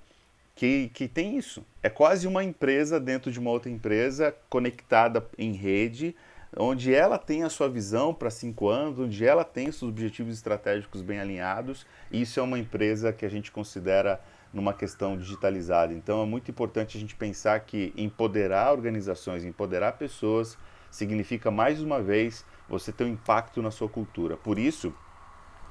que, 0.54 0.90
que 0.92 1.08
tem 1.08 1.38
isso. 1.38 1.64
É 1.82 1.88
quase 1.88 2.28
uma 2.28 2.44
empresa 2.44 3.00
dentro 3.00 3.32
de 3.32 3.40
uma 3.40 3.50
outra 3.50 3.70
empresa 3.70 4.36
conectada 4.50 5.26
em 5.38 5.52
rede 5.52 6.14
onde 6.54 6.94
ela 6.94 7.16
tem 7.16 7.42
a 7.42 7.48
sua 7.48 7.66
visão 7.66 8.12
para 8.12 8.28
cinco 8.28 8.68
anos, 8.68 8.98
onde 8.98 9.24
ela 9.24 9.42
tem 9.42 9.72
seus 9.72 9.90
objetivos 9.90 10.34
estratégicos 10.34 11.00
bem 11.00 11.18
alinhados, 11.18 11.86
e 12.10 12.20
isso 12.20 12.38
é 12.38 12.42
uma 12.42 12.58
empresa 12.58 13.10
que 13.10 13.24
a 13.24 13.28
gente 13.30 13.50
considera 13.50 14.20
numa 14.52 14.72
questão 14.72 15.16
digitalizada. 15.16 15.92
Então 15.92 16.22
é 16.22 16.26
muito 16.26 16.50
importante 16.50 16.96
a 16.96 17.00
gente 17.00 17.14
pensar 17.14 17.60
que 17.60 17.92
empoderar 17.96 18.72
organizações, 18.72 19.44
empoderar 19.44 19.92
pessoas, 19.92 20.58
significa 20.90 21.50
mais 21.50 21.80
uma 21.80 22.00
vez 22.02 22.44
você 22.68 22.92
ter 22.92 23.04
um 23.04 23.08
impacto 23.08 23.62
na 23.62 23.70
sua 23.70 23.88
cultura. 23.88 24.36
Por 24.36 24.58
isso, 24.58 24.94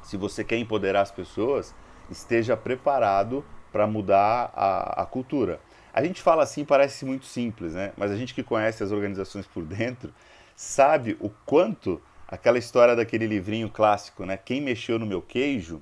se 0.01 0.17
você 0.17 0.43
quer 0.43 0.57
empoderar 0.57 1.01
as 1.01 1.11
pessoas, 1.11 1.75
esteja 2.09 2.57
preparado 2.57 3.45
para 3.71 3.87
mudar 3.87 4.51
a, 4.53 5.03
a 5.03 5.05
cultura. 5.05 5.59
A 5.93 6.03
gente 6.03 6.21
fala 6.21 6.43
assim, 6.43 6.65
parece 6.65 7.05
muito 7.05 7.25
simples, 7.25 7.73
né? 7.73 7.93
Mas 7.95 8.11
a 8.11 8.15
gente 8.15 8.33
que 8.33 8.43
conhece 8.43 8.83
as 8.83 8.91
organizações 8.91 9.45
por 9.45 9.63
dentro, 9.63 10.13
sabe 10.55 11.17
o 11.19 11.29
quanto 11.45 12.01
aquela 12.27 12.57
história 12.57 12.95
daquele 12.95 13.27
livrinho 13.27 13.69
clássico, 13.69 14.25
né? 14.25 14.37
Quem 14.37 14.61
mexeu 14.61 14.97
no 14.97 15.05
meu 15.05 15.21
queijo, 15.21 15.81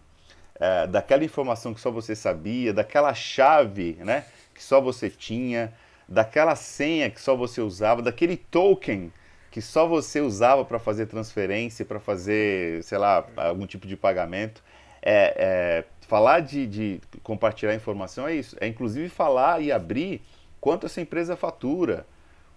é, 0.59 0.87
daquela 0.87 1.23
informação 1.23 1.73
que 1.73 1.81
só 1.81 1.89
você 1.89 2.15
sabia, 2.15 2.73
daquela 2.73 3.13
chave, 3.13 3.97
né? 3.99 4.25
Que 4.53 4.63
só 4.63 4.81
você 4.81 5.09
tinha, 5.09 5.73
daquela 6.07 6.55
senha 6.55 7.09
que 7.09 7.21
só 7.21 7.35
você 7.35 7.61
usava, 7.61 8.01
daquele 8.01 8.35
token 8.35 9.11
que 9.51 9.61
só 9.61 9.87
você 9.87 10.21
usava 10.21 10.63
para 10.63 10.77
fazer 10.77 11.07
transferência, 11.07 11.83
para 11.83 11.99
fazer, 11.99 12.83
sei 12.83 12.97
lá, 12.97 13.25
algum 13.35 13.65
tipo 13.65 13.87
de 13.87 13.97
pagamento. 13.97 14.63
É, 15.01 15.33
é, 15.37 15.85
falar 16.07 16.41
de, 16.41 16.67
de 16.67 17.01
compartilhar 17.23 17.73
informação 17.73 18.27
é 18.27 18.35
isso. 18.35 18.55
É 18.59 18.67
inclusive 18.67 19.09
falar 19.09 19.61
e 19.61 19.71
abrir 19.71 20.21
quanto 20.61 20.85
essa 20.85 21.01
empresa 21.01 21.35
fatura, 21.35 22.05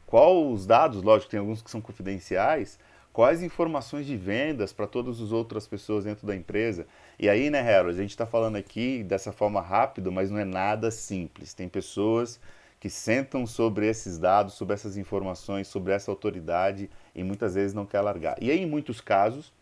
qual 0.07 0.51
os 0.51 0.67
dados, 0.67 1.03
lógico, 1.03 1.31
tem 1.31 1.41
alguns 1.41 1.63
que 1.63 1.71
são 1.71 1.81
confidenciais, 1.81 2.79
quais 3.13 3.43
informações 3.43 4.07
de 4.07 4.17
vendas 4.17 4.73
para 4.73 4.87
todas 4.87 5.21
as 5.21 5.33
outras 5.33 5.67
pessoas 5.67 6.05
dentro 6.05 6.27
da 6.27 6.35
empresa. 6.35 6.87
E 7.19 7.29
aí, 7.29 7.51
né, 7.51 7.61
Harold, 7.61 7.99
a 7.99 8.03
gente 8.03 8.11
está 8.11 8.27
falando 8.27 8.57
aqui 8.57 9.03
dessa 9.05 9.33
forma 9.33 9.61
rápida, 9.61 10.11
mas 10.11 10.31
não 10.31 10.39
é 10.39 10.45
nada 10.45 10.91
simples. 10.91 11.53
Tem 11.53 11.69
pessoas 11.69 12.41
que 12.81 12.91
sentam 12.91 13.47
sobre 13.47 13.87
esses 13.87 14.19
dados, 14.19 14.55
sobre 14.55 14.75
essas 14.75 14.97
informações, 14.97 15.69
sobre 15.69 15.93
essa 15.93 16.11
autoridade 16.11 16.91
e 17.15 17.23
muitas 17.23 17.55
vezes 17.55 17.75
não 17.75 17.87
quer 17.87 18.01
largar. 18.01 18.37
E 18.41 18.51
aí, 18.51 18.61
em 18.61 18.67
muitos 18.67 19.01
casos, 19.01 19.53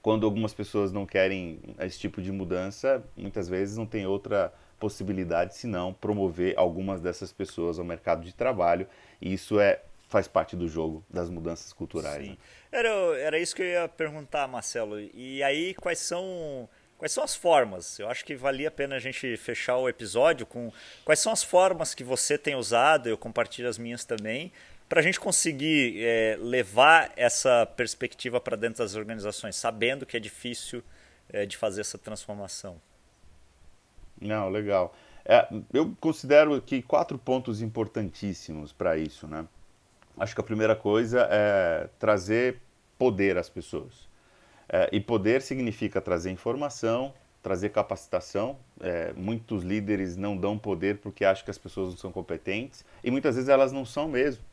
quando 0.00 0.24
algumas 0.24 0.54
pessoas 0.54 0.92
não 0.92 1.04
querem 1.04 1.60
esse 1.80 1.98
tipo 1.98 2.22
de 2.22 2.32
mudança, 2.32 3.04
muitas 3.16 3.48
vezes 3.48 3.76
não 3.76 3.84
tem 3.84 4.06
outra 4.06 4.54
possibilidade 4.78 5.54
senão 5.54 5.92
promover 5.92 6.54
algumas 6.56 7.02
dessas 7.02 7.30
pessoas 7.30 7.78
ao 7.78 7.84
mercado 7.84 8.24
de 8.24 8.34
trabalho 8.34 8.86
e 9.20 9.34
isso 9.34 9.60
é 9.60 9.82
faz 10.08 10.26
parte 10.26 10.56
do 10.56 10.66
jogo 10.66 11.04
das 11.08 11.30
mudanças 11.30 11.72
culturais. 11.72 12.24
Sim. 12.24 12.30
Né? 12.30 12.36
Era, 12.72 12.88
era 13.18 13.38
isso 13.38 13.54
que 13.54 13.62
eu 13.62 13.66
ia 13.66 13.88
perguntar, 13.88 14.46
Marcelo. 14.46 15.00
E 15.00 15.42
aí, 15.42 15.74
quais 15.74 15.98
são 15.98 16.68
quais 16.96 17.12
são 17.12 17.24
as 17.24 17.34
formas? 17.34 17.98
Eu 17.98 18.08
acho 18.10 18.24
que 18.24 18.36
valia 18.36 18.68
a 18.68 18.70
pena 18.70 18.96
a 18.96 18.98
gente 18.98 19.34
fechar 19.38 19.78
o 19.78 19.88
episódio 19.88 20.44
com 20.44 20.70
quais 21.02 21.18
são 21.18 21.32
as 21.32 21.42
formas 21.42 21.94
que 21.94 22.04
você 22.04 22.36
tem 22.36 22.54
usado, 22.54 23.08
eu 23.08 23.16
compartilho 23.16 23.68
as 23.68 23.78
minhas 23.78 24.04
também, 24.04 24.52
para 24.86 25.00
a 25.00 25.02
gente 25.02 25.18
conseguir 25.18 26.04
é, 26.04 26.36
levar 26.38 27.10
essa 27.16 27.64
perspectiva 27.64 28.38
para 28.38 28.54
dentro 28.54 28.84
das 28.84 28.94
organizações, 28.94 29.56
sabendo 29.56 30.04
que 30.04 30.16
é 30.16 30.20
difícil 30.20 30.82
é, 31.32 31.46
de 31.46 31.56
fazer 31.56 31.80
essa 31.80 31.96
transformação. 31.96 32.80
Não, 34.20 34.50
legal. 34.50 34.94
É, 35.24 35.48
eu 35.72 35.96
considero 36.00 36.60
que 36.60 36.82
quatro 36.82 37.18
pontos 37.18 37.62
importantíssimos 37.62 38.72
para 38.72 38.98
isso, 38.98 39.26
né? 39.26 39.46
Acho 40.20 40.34
que 40.34 40.40
a 40.42 40.44
primeira 40.44 40.76
coisa 40.76 41.26
é 41.30 41.88
trazer 41.98 42.60
poder 42.98 43.38
às 43.38 43.48
pessoas. 43.48 44.06
É, 44.68 44.90
e 44.92 45.00
poder 45.00 45.40
significa 45.40 45.98
trazer 45.98 46.30
informação, 46.30 47.14
trazer 47.42 47.70
capacitação. 47.70 48.58
É, 48.82 49.14
muitos 49.16 49.62
líderes 49.62 50.18
não 50.18 50.36
dão 50.36 50.58
poder 50.58 50.98
porque 50.98 51.24
acham 51.24 51.42
que 51.42 51.50
as 51.50 51.56
pessoas 51.56 51.92
não 51.92 51.96
são 51.96 52.12
competentes 52.12 52.84
e 53.02 53.10
muitas 53.10 53.36
vezes 53.36 53.48
elas 53.48 53.72
não 53.72 53.86
são 53.86 54.08
mesmo. 54.08 54.44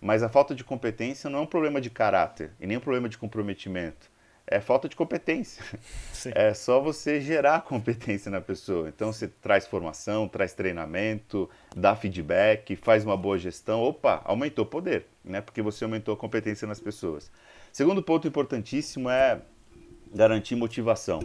Mas 0.00 0.22
a 0.22 0.28
falta 0.28 0.54
de 0.54 0.62
competência 0.62 1.28
não 1.28 1.40
é 1.40 1.42
um 1.42 1.46
problema 1.46 1.80
de 1.80 1.90
caráter 1.90 2.52
e 2.60 2.66
nem 2.68 2.76
um 2.76 2.80
problema 2.80 3.08
de 3.08 3.18
comprometimento 3.18 4.08
é 4.50 4.60
falta 4.60 4.88
de 4.88 4.96
competência. 4.96 5.62
Sim. 6.12 6.32
É 6.34 6.52
só 6.54 6.80
você 6.80 7.20
gerar 7.20 7.62
competência 7.62 8.30
na 8.30 8.40
pessoa. 8.40 8.88
Então 8.88 9.12
você 9.12 9.28
traz 9.28 9.66
formação, 9.66 10.26
traz 10.26 10.52
treinamento, 10.52 11.48
dá 11.76 11.94
feedback, 11.94 12.74
faz 12.76 13.04
uma 13.04 13.16
boa 13.16 13.38
gestão. 13.38 13.80
Opa, 13.82 14.20
aumentou 14.24 14.64
o 14.64 14.68
poder, 14.68 15.06
né? 15.24 15.40
Porque 15.40 15.62
você 15.62 15.84
aumentou 15.84 16.14
a 16.14 16.16
competência 16.16 16.66
nas 16.66 16.80
pessoas. 16.80 17.30
Segundo 17.72 18.02
ponto 18.02 18.26
importantíssimo 18.26 19.08
é 19.10 19.40
garantir 20.12 20.56
motivação. 20.56 21.20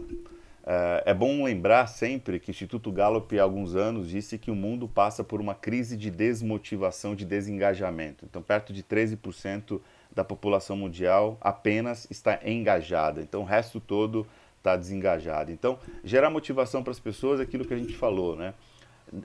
É, 0.65 1.03
é 1.07 1.13
bom 1.13 1.43
lembrar 1.43 1.87
sempre 1.87 2.39
que 2.39 2.49
o 2.49 2.51
Instituto 2.51 2.91
Gallup, 2.91 3.37
há 3.37 3.43
alguns 3.43 3.75
anos, 3.75 4.09
disse 4.09 4.37
que 4.37 4.49
o 4.49 4.55
mundo 4.55 4.87
passa 4.87 5.23
por 5.23 5.41
uma 5.41 5.53
crise 5.53 5.97
de 5.97 6.09
desmotivação, 6.09 7.15
de 7.15 7.25
desengajamento. 7.25 8.25
Então, 8.25 8.41
perto 8.41 8.71
de 8.71 8.81
13% 8.81 9.79
da 10.15 10.23
população 10.23 10.75
mundial 10.75 11.37
apenas 11.41 12.07
está 12.09 12.39
engajada, 12.45 13.21
então 13.21 13.41
o 13.41 13.45
resto 13.45 13.79
todo 13.79 14.27
está 14.57 14.75
desengajado. 14.75 15.51
Então, 15.51 15.77
gerar 16.03 16.29
motivação 16.29 16.83
para 16.83 16.91
as 16.91 16.99
pessoas 16.99 17.39
é 17.39 17.43
aquilo 17.43 17.65
que 17.65 17.73
a 17.73 17.77
gente 17.77 17.95
falou, 17.95 18.35
né? 18.35 18.53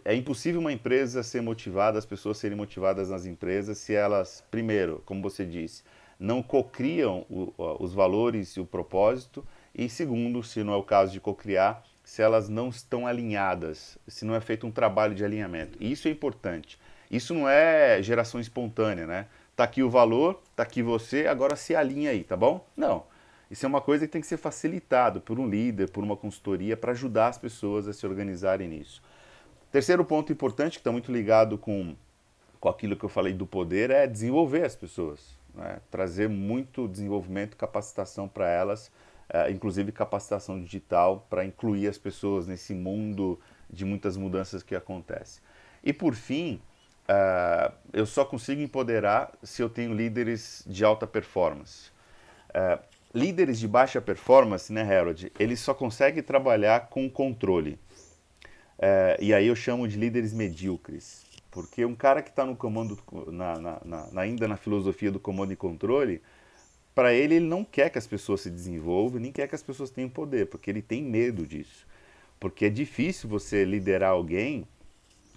É 0.04 0.14
impossível 0.14 0.60
uma 0.60 0.72
empresa 0.72 1.22
ser 1.22 1.40
motivada, 1.40 1.98
as 1.98 2.04
pessoas 2.04 2.38
serem 2.38 2.56
motivadas 2.56 3.10
nas 3.10 3.24
empresas, 3.24 3.78
se 3.78 3.94
elas, 3.94 4.44
primeiro, 4.50 5.02
como 5.06 5.22
você 5.22 5.46
disse, 5.46 5.82
não 6.18 6.42
cocriam 6.42 7.24
os 7.56 7.94
valores 7.94 8.50
e 8.56 8.60
o 8.60 8.66
propósito, 8.66 9.46
e 9.74 9.88
segundo, 9.88 10.42
se 10.42 10.64
não 10.64 10.72
é 10.72 10.76
o 10.76 10.82
caso 10.82 11.12
de 11.12 11.20
cocriar, 11.20 11.84
se 12.02 12.20
elas 12.20 12.48
não 12.48 12.70
estão 12.70 13.06
alinhadas, 13.06 13.96
se 14.08 14.24
não 14.24 14.34
é 14.34 14.40
feito 14.40 14.66
um 14.66 14.70
trabalho 14.70 15.14
de 15.14 15.24
alinhamento. 15.24 15.78
E 15.80 15.92
isso 15.92 16.08
é 16.08 16.10
importante. 16.10 16.78
Isso 17.10 17.32
não 17.32 17.48
é 17.48 18.02
geração 18.02 18.40
espontânea, 18.40 19.06
né? 19.06 19.26
Tá 19.58 19.64
aqui 19.64 19.82
o 19.82 19.90
valor, 19.90 20.40
tá 20.54 20.62
aqui 20.62 20.84
você, 20.84 21.26
agora 21.26 21.56
se 21.56 21.74
alinha 21.74 22.12
aí, 22.12 22.22
tá 22.22 22.36
bom? 22.36 22.64
Não. 22.76 23.02
Isso 23.50 23.66
é 23.66 23.68
uma 23.68 23.80
coisa 23.80 24.06
que 24.06 24.12
tem 24.12 24.20
que 24.20 24.26
ser 24.28 24.36
facilitado 24.36 25.20
por 25.20 25.40
um 25.40 25.48
líder, 25.48 25.90
por 25.90 26.04
uma 26.04 26.16
consultoria, 26.16 26.76
para 26.76 26.92
ajudar 26.92 27.26
as 27.26 27.38
pessoas 27.38 27.88
a 27.88 27.92
se 27.92 28.06
organizarem 28.06 28.68
nisso. 28.68 29.02
Terceiro 29.72 30.04
ponto 30.04 30.32
importante, 30.32 30.74
que 30.74 30.78
está 30.78 30.92
muito 30.92 31.10
ligado 31.10 31.58
com, 31.58 31.96
com 32.60 32.68
aquilo 32.68 32.94
que 32.94 33.04
eu 33.04 33.08
falei 33.08 33.32
do 33.32 33.48
poder, 33.48 33.90
é 33.90 34.06
desenvolver 34.06 34.64
as 34.64 34.76
pessoas. 34.76 35.36
Né? 35.52 35.80
Trazer 35.90 36.28
muito 36.28 36.86
desenvolvimento, 36.86 37.56
capacitação 37.56 38.28
para 38.28 38.48
elas, 38.48 38.92
uh, 39.28 39.50
inclusive 39.50 39.90
capacitação 39.90 40.62
digital 40.62 41.26
para 41.28 41.44
incluir 41.44 41.88
as 41.88 41.98
pessoas 41.98 42.46
nesse 42.46 42.74
mundo 42.74 43.40
de 43.68 43.84
muitas 43.84 44.16
mudanças 44.16 44.62
que 44.62 44.76
acontecem. 44.76 45.42
E 45.82 45.92
por 45.92 46.14
fim, 46.14 46.60
uh, 47.08 47.72
eu 47.92 48.06
só 48.06 48.24
consigo 48.24 48.60
empoderar 48.60 49.32
se 49.42 49.62
eu 49.62 49.68
tenho 49.68 49.94
líderes 49.94 50.64
de 50.66 50.84
alta 50.84 51.06
performance. 51.06 51.90
Uh, 52.50 52.82
líderes 53.14 53.58
de 53.58 53.66
baixa 53.66 54.00
performance, 54.00 54.72
né, 54.72 54.82
Harold, 54.82 55.32
eles 55.38 55.60
só 55.60 55.74
conseguem 55.74 56.22
trabalhar 56.22 56.88
com 56.88 57.08
controle. 57.08 57.78
e 59.18 59.32
aí 59.32 59.46
eu 59.46 59.56
chamo 59.56 59.88
de 59.88 59.96
líderes 59.96 60.32
medíocres. 60.32 61.26
Porque 61.50 61.84
um 61.84 61.94
cara 61.94 62.22
que 62.22 62.30
está 62.30 62.44
no 62.44 62.54
comando, 62.54 62.98
na, 63.28 63.58
na, 63.58 63.80
na, 63.84 64.20
ainda 64.20 64.46
na 64.46 64.56
filosofia 64.56 65.10
do 65.10 65.18
comando 65.18 65.52
e 65.52 65.56
controle, 65.56 66.22
para 66.94 67.14
ele, 67.14 67.36
ele 67.36 67.46
não 67.46 67.64
quer 67.64 67.90
que 67.90 67.98
as 67.98 68.06
pessoas 68.06 68.42
se 68.42 68.50
desenvolvam, 68.50 69.20
nem 69.20 69.32
quer 69.32 69.48
que 69.48 69.54
as 69.54 69.62
pessoas 69.62 69.90
tenham 69.90 70.10
poder, 70.10 70.46
porque 70.46 70.68
ele 70.70 70.82
tem 70.82 71.02
medo 71.02 71.46
disso. 71.46 71.86
Porque 72.38 72.66
é 72.66 72.68
difícil 72.68 73.28
você 73.28 73.64
liderar 73.64 74.10
alguém, 74.10 74.66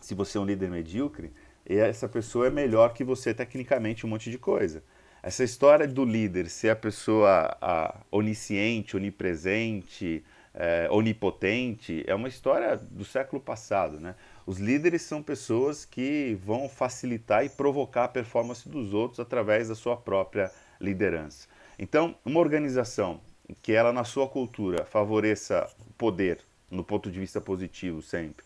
se 0.02 0.14
você 0.14 0.38
é 0.38 0.42
um 0.42 0.46
líder 0.46 0.70
medíocre, 0.70 1.32
e 1.70 1.76
essa 1.78 2.08
pessoa 2.08 2.48
é 2.48 2.50
melhor 2.50 2.94
que 2.94 3.04
você 3.04 3.34
tecnicamente 3.34 4.06
um 4.06 4.10
monte 4.10 4.30
de 4.30 4.38
coisa. 4.38 4.84
Essa 5.24 5.44
história 5.44 5.88
do 5.88 6.04
líder 6.04 6.50
ser 6.50 6.70
a 6.70 6.76
pessoa 6.76 7.56
a, 7.62 7.96
onisciente, 8.12 8.98
onipresente, 8.98 10.24
é, 10.54 10.88
onipotente, 10.90 12.04
é 12.08 12.16
uma 12.16 12.28
história 12.28 12.76
do 12.76 13.06
século 13.06 13.42
passado. 13.42 14.00
Né? 14.00 14.16
Os 14.46 14.58
líderes 14.58 15.04
são 15.04 15.22
pessoas 15.22 15.86
que 15.86 16.38
vão 16.44 16.68
facilitar 16.68 17.46
e 17.46 17.50
provocar 17.50 18.06
a 18.06 18.08
performance 18.08 18.68
dos 18.68 18.94
outros 18.94 19.20
através 19.20 19.70
da 19.70 19.76
sua 19.76 19.96
própria 19.96 20.52
liderança. 20.80 21.48
Então, 21.78 22.16
uma 22.26 22.40
organização 22.40 23.22
que 23.62 23.74
ela 23.74 23.94
na 23.94 24.04
sua 24.04 24.28
cultura 24.28 24.86
favoreça 24.86 25.70
poder 25.98 26.40
no 26.72 26.84
ponto 26.84 27.12
de 27.12 27.20
vista 27.20 27.42
positivo 27.42 28.02
sempre, 28.02 28.46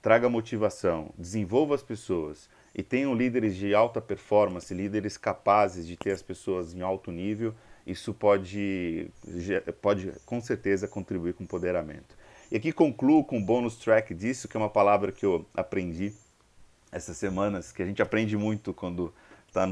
traga 0.00 0.28
motivação, 0.28 1.10
desenvolva 1.16 1.74
as 1.74 1.82
pessoas 1.82 2.48
e 2.76 2.82
tenham 2.82 3.14
líderes 3.14 3.56
de 3.56 3.74
alta 3.74 4.02
performance, 4.02 4.72
líderes 4.74 5.16
capazes 5.16 5.86
de 5.86 5.96
ter 5.96 6.10
as 6.10 6.20
pessoas 6.20 6.74
em 6.74 6.82
alto 6.82 7.10
nível, 7.10 7.54
isso 7.86 8.12
pode, 8.12 9.10
pode 9.80 10.12
com 10.26 10.42
certeza 10.42 10.86
contribuir 10.86 11.32
com 11.32 11.42
o 11.42 11.44
empoderamento. 11.44 12.14
E 12.52 12.56
aqui 12.56 12.72
concluo 12.72 13.24
com 13.24 13.38
um 13.38 13.42
bônus 13.42 13.76
track 13.76 14.12
disso, 14.12 14.46
que 14.46 14.58
é 14.58 14.60
uma 14.60 14.68
palavra 14.68 15.10
que 15.10 15.24
eu 15.24 15.46
aprendi 15.54 16.12
essas 16.92 17.16
semanas, 17.16 17.72
que 17.72 17.82
a 17.82 17.86
gente 17.86 18.02
aprende 18.02 18.36
muito 18.36 18.74
quando 18.74 19.10
está 19.48 19.66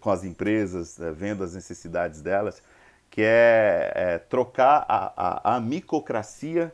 com 0.00 0.10
as 0.10 0.24
empresas, 0.24 0.98
é, 0.98 1.12
vendo 1.12 1.44
as 1.44 1.54
necessidades 1.54 2.22
delas, 2.22 2.62
que 3.10 3.20
é, 3.20 3.92
é 3.94 4.18
trocar 4.18 4.86
a, 4.88 5.52
a, 5.52 5.56
a 5.56 5.60
micocracia 5.60 6.72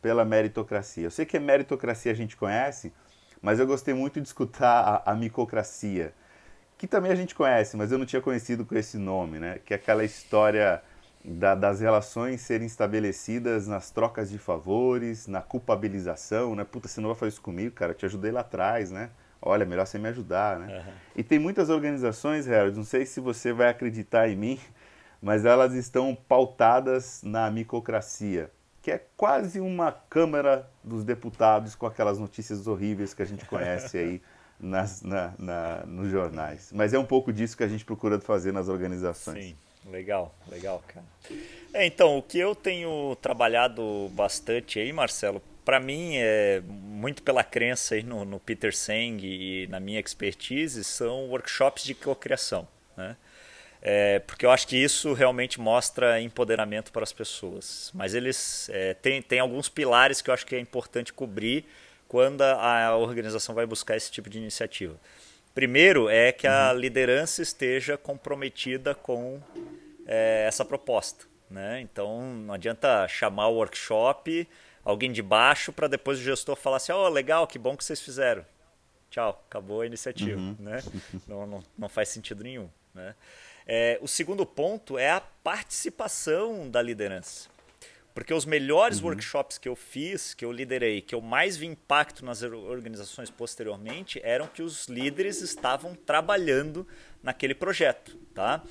pela 0.00 0.24
meritocracia. 0.24 1.04
Eu 1.04 1.10
sei 1.10 1.24
que 1.24 1.36
a 1.36 1.40
meritocracia 1.40 2.10
a 2.10 2.14
gente 2.14 2.36
conhece, 2.36 2.92
mas 3.42 3.58
eu 3.58 3.66
gostei 3.66 3.92
muito 3.92 4.20
de 4.20 4.28
escutar 4.28 5.02
a, 5.04 5.12
a 5.12 5.14
micocracia, 5.14 6.14
que 6.78 6.86
também 6.86 7.10
a 7.10 7.14
gente 7.14 7.34
conhece, 7.34 7.76
mas 7.76 7.90
eu 7.90 7.98
não 7.98 8.06
tinha 8.06 8.22
conhecido 8.22 8.64
com 8.64 8.76
esse 8.76 8.96
nome, 8.96 9.38
né? 9.38 9.58
Que 9.64 9.74
é 9.74 9.76
aquela 9.76 10.04
história 10.04 10.82
da, 11.24 11.54
das 11.54 11.80
relações 11.80 12.40
serem 12.40 12.66
estabelecidas 12.66 13.66
nas 13.66 13.90
trocas 13.90 14.30
de 14.30 14.38
favores, 14.38 15.26
na 15.26 15.40
culpabilização, 15.40 16.54
né? 16.54 16.64
Puta, 16.64 16.88
você 16.88 17.00
não 17.00 17.08
vai 17.08 17.18
fazer 17.18 17.30
isso 17.30 17.42
comigo, 17.42 17.74
cara, 17.74 17.92
eu 17.92 17.96
te 17.96 18.06
ajudei 18.06 18.30
lá 18.30 18.40
atrás, 18.40 18.90
né? 18.90 19.10
Olha, 19.40 19.66
melhor 19.66 19.86
você 19.86 19.98
me 19.98 20.08
ajudar, 20.08 20.58
né? 20.58 20.78
Uhum. 20.78 20.92
E 21.16 21.22
tem 21.24 21.38
muitas 21.38 21.68
organizações, 21.68 22.48
Harold, 22.48 22.76
não 22.76 22.84
sei 22.84 23.04
se 23.04 23.20
você 23.20 23.52
vai 23.52 23.68
acreditar 23.68 24.28
em 24.28 24.36
mim, 24.36 24.60
mas 25.20 25.44
elas 25.44 25.74
estão 25.74 26.14
pautadas 26.14 27.22
na 27.24 27.50
micocracia, 27.50 28.50
que 28.82 28.90
é 28.90 29.00
quase 29.16 29.60
uma 29.60 29.92
Câmara 29.92 30.68
dos 30.82 31.04
Deputados 31.04 31.76
com 31.76 31.86
aquelas 31.86 32.18
notícias 32.18 32.66
horríveis 32.66 33.14
que 33.14 33.22
a 33.22 33.24
gente 33.24 33.46
conhece 33.46 33.96
aí 33.96 34.22
nas, 34.58 35.02
na, 35.02 35.32
na, 35.38 35.86
nos 35.86 36.10
jornais. 36.10 36.70
Mas 36.74 36.92
é 36.92 36.98
um 36.98 37.04
pouco 37.04 37.32
disso 37.32 37.56
que 37.56 37.62
a 37.62 37.68
gente 37.68 37.84
procura 37.84 38.20
fazer 38.20 38.52
nas 38.52 38.68
organizações. 38.68 39.44
Sim. 39.44 39.56
Legal, 39.90 40.32
legal, 40.48 40.82
cara. 40.86 41.04
É, 41.74 41.84
então, 41.84 42.18
o 42.18 42.22
que 42.22 42.38
eu 42.38 42.54
tenho 42.54 43.16
trabalhado 43.20 44.08
bastante 44.12 44.78
aí, 44.78 44.92
Marcelo, 44.92 45.42
para 45.64 45.80
mim 45.80 46.16
é 46.16 46.62
muito 46.66 47.22
pela 47.22 47.42
crença 47.42 47.94
aí 47.94 48.02
no, 48.02 48.24
no, 48.24 48.38
Peter 48.38 48.74
Seng 48.74 49.20
e 49.24 49.66
na 49.68 49.80
minha 49.80 49.98
expertise 49.98 50.84
são 50.84 51.28
workshops 51.30 51.82
de 51.82 51.94
cocriação, 51.94 52.66
né? 52.96 53.16
É, 53.84 54.20
porque 54.20 54.46
eu 54.46 54.50
acho 54.52 54.68
que 54.68 54.76
isso 54.76 55.12
realmente 55.12 55.60
mostra 55.60 56.20
empoderamento 56.20 56.92
para 56.92 57.02
as 57.02 57.12
pessoas. 57.12 57.90
Mas 57.92 58.14
eles 58.14 58.68
é, 58.70 58.94
têm 58.94 59.20
tem 59.20 59.40
alguns 59.40 59.68
pilares 59.68 60.22
que 60.22 60.30
eu 60.30 60.34
acho 60.34 60.46
que 60.46 60.54
é 60.54 60.60
importante 60.60 61.12
cobrir 61.12 61.66
quando 62.06 62.42
a 62.42 62.96
organização 62.96 63.54
vai 63.54 63.66
buscar 63.66 63.96
esse 63.96 64.10
tipo 64.12 64.30
de 64.30 64.38
iniciativa. 64.38 64.94
Primeiro 65.52 66.08
é 66.08 66.30
que 66.30 66.46
a 66.46 66.70
uhum. 66.70 66.78
liderança 66.78 67.42
esteja 67.42 67.96
comprometida 67.98 68.94
com 68.94 69.40
é, 70.06 70.44
essa 70.46 70.64
proposta. 70.64 71.26
Né? 71.50 71.80
Então 71.80 72.22
não 72.22 72.54
adianta 72.54 73.06
chamar 73.08 73.48
o 73.48 73.56
workshop, 73.56 74.48
alguém 74.84 75.10
de 75.10 75.22
baixo, 75.22 75.72
para 75.72 75.88
depois 75.88 76.18
o 76.18 76.22
gestor 76.22 76.54
falar 76.54 76.76
assim: 76.76 76.92
oh, 76.92 77.08
legal, 77.08 77.46
que 77.48 77.58
bom 77.58 77.76
que 77.76 77.84
vocês 77.84 78.00
fizeram. 78.00 78.44
Tchau, 79.10 79.44
acabou 79.50 79.80
a 79.82 79.86
iniciativa. 79.86 80.40
Uhum. 80.40 80.56
Né? 80.58 80.82
Não, 81.26 81.46
não, 81.46 81.64
não 81.76 81.88
faz 81.88 82.08
sentido 82.08 82.44
nenhum. 82.44 82.70
Né? 82.94 83.14
É, 83.66 83.98
o 84.00 84.08
segundo 84.08 84.44
ponto 84.44 84.98
é 84.98 85.10
a 85.10 85.20
participação 85.20 86.70
da 86.70 86.80
liderança. 86.82 87.50
Porque 88.14 88.34
os 88.34 88.44
melhores 88.44 88.98
uhum. 88.98 89.06
workshops 89.06 89.56
que 89.56 89.68
eu 89.68 89.74
fiz, 89.74 90.34
que 90.34 90.44
eu 90.44 90.52
liderei, 90.52 91.00
que 91.00 91.14
eu 91.14 91.20
mais 91.20 91.56
vi 91.56 91.66
impacto 91.66 92.24
nas 92.24 92.42
organizações 92.42 93.30
posteriormente, 93.30 94.20
eram 94.22 94.46
que 94.46 94.62
os 94.62 94.86
líderes 94.86 95.40
estavam 95.40 95.94
trabalhando 95.94 96.86
naquele 97.22 97.54
projeto, 97.54 98.16
tá? 98.34 98.62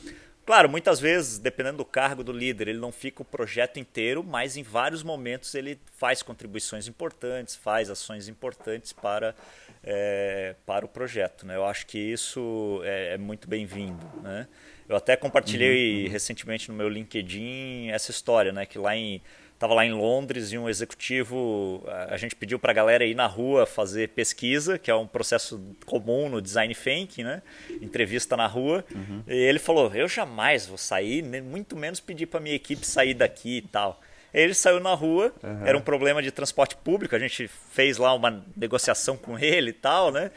Claro, 0.45 0.67
muitas 0.67 0.99
vezes, 0.99 1.37
dependendo 1.37 1.77
do 1.77 1.85
cargo 1.85 2.23
do 2.23 2.31
líder, 2.31 2.67
ele 2.67 2.79
não 2.79 2.91
fica 2.91 3.21
o 3.21 3.25
projeto 3.25 3.79
inteiro, 3.79 4.23
mas 4.23 4.57
em 4.57 4.63
vários 4.63 5.03
momentos 5.03 5.53
ele 5.53 5.79
faz 5.97 6.23
contribuições 6.23 6.87
importantes, 6.87 7.55
faz 7.55 7.89
ações 7.91 8.27
importantes 8.27 8.91
para, 8.91 9.35
é, 9.83 10.55
para 10.65 10.83
o 10.83 10.89
projeto. 10.89 11.45
Né? 11.45 11.55
Eu 11.55 11.65
acho 11.65 11.85
que 11.85 11.97
isso 11.97 12.81
é, 12.83 13.13
é 13.13 13.17
muito 13.17 13.47
bem-vindo. 13.47 14.03
Né? 14.23 14.47
Eu 14.91 14.97
até 14.97 15.15
compartilhei 15.15 15.99
uhum, 15.99 16.05
uhum. 16.05 16.11
recentemente 16.11 16.69
no 16.69 16.75
meu 16.75 16.89
LinkedIn 16.89 17.87
essa 17.91 18.11
história, 18.11 18.51
né? 18.51 18.65
Que 18.65 18.77
lá 18.77 18.95
em 18.95 19.21
estava 19.53 19.75
lá 19.75 19.85
em 19.85 19.93
Londres 19.93 20.51
e 20.51 20.57
um 20.57 20.67
executivo, 20.67 21.83
a 22.09 22.17
gente 22.17 22.35
pediu 22.35 22.57
para 22.57 22.71
a 22.71 22.73
galera 22.73 23.05
ir 23.05 23.13
na 23.13 23.27
rua 23.27 23.67
fazer 23.67 24.09
pesquisa, 24.09 24.79
que 24.79 24.89
é 24.89 24.95
um 24.95 25.05
processo 25.05 25.61
comum 25.85 26.27
no 26.27 26.41
design 26.41 26.73
thinking, 26.73 27.23
né? 27.23 27.43
Entrevista 27.79 28.35
na 28.35 28.47
rua. 28.47 28.83
Uhum. 28.93 29.21
E 29.27 29.35
ele 29.35 29.59
falou: 29.59 29.93
"Eu 29.93 30.07
jamais 30.07 30.65
vou 30.65 30.79
sair, 30.79 31.23
muito 31.23 31.77
menos 31.77 31.99
pedir 31.99 32.25
para 32.25 32.39
minha 32.39 32.55
equipe 32.55 32.85
sair 32.85 33.13
daqui 33.13 33.57
e 33.57 33.61
tal". 33.61 34.01
Ele 34.33 34.53
saiu 34.53 34.79
na 34.79 34.93
rua, 34.93 35.31
uhum. 35.43 35.65
era 35.65 35.77
um 35.77 35.81
problema 35.81 36.21
de 36.23 36.31
transporte 36.31 36.75
público, 36.75 37.15
a 37.15 37.19
gente 37.19 37.47
fez 37.47 37.97
lá 37.97 38.13
uma 38.13 38.43
negociação 38.57 39.15
com 39.15 39.37
ele 39.37 39.69
e 39.69 39.73
tal, 39.73 40.11
né? 40.11 40.31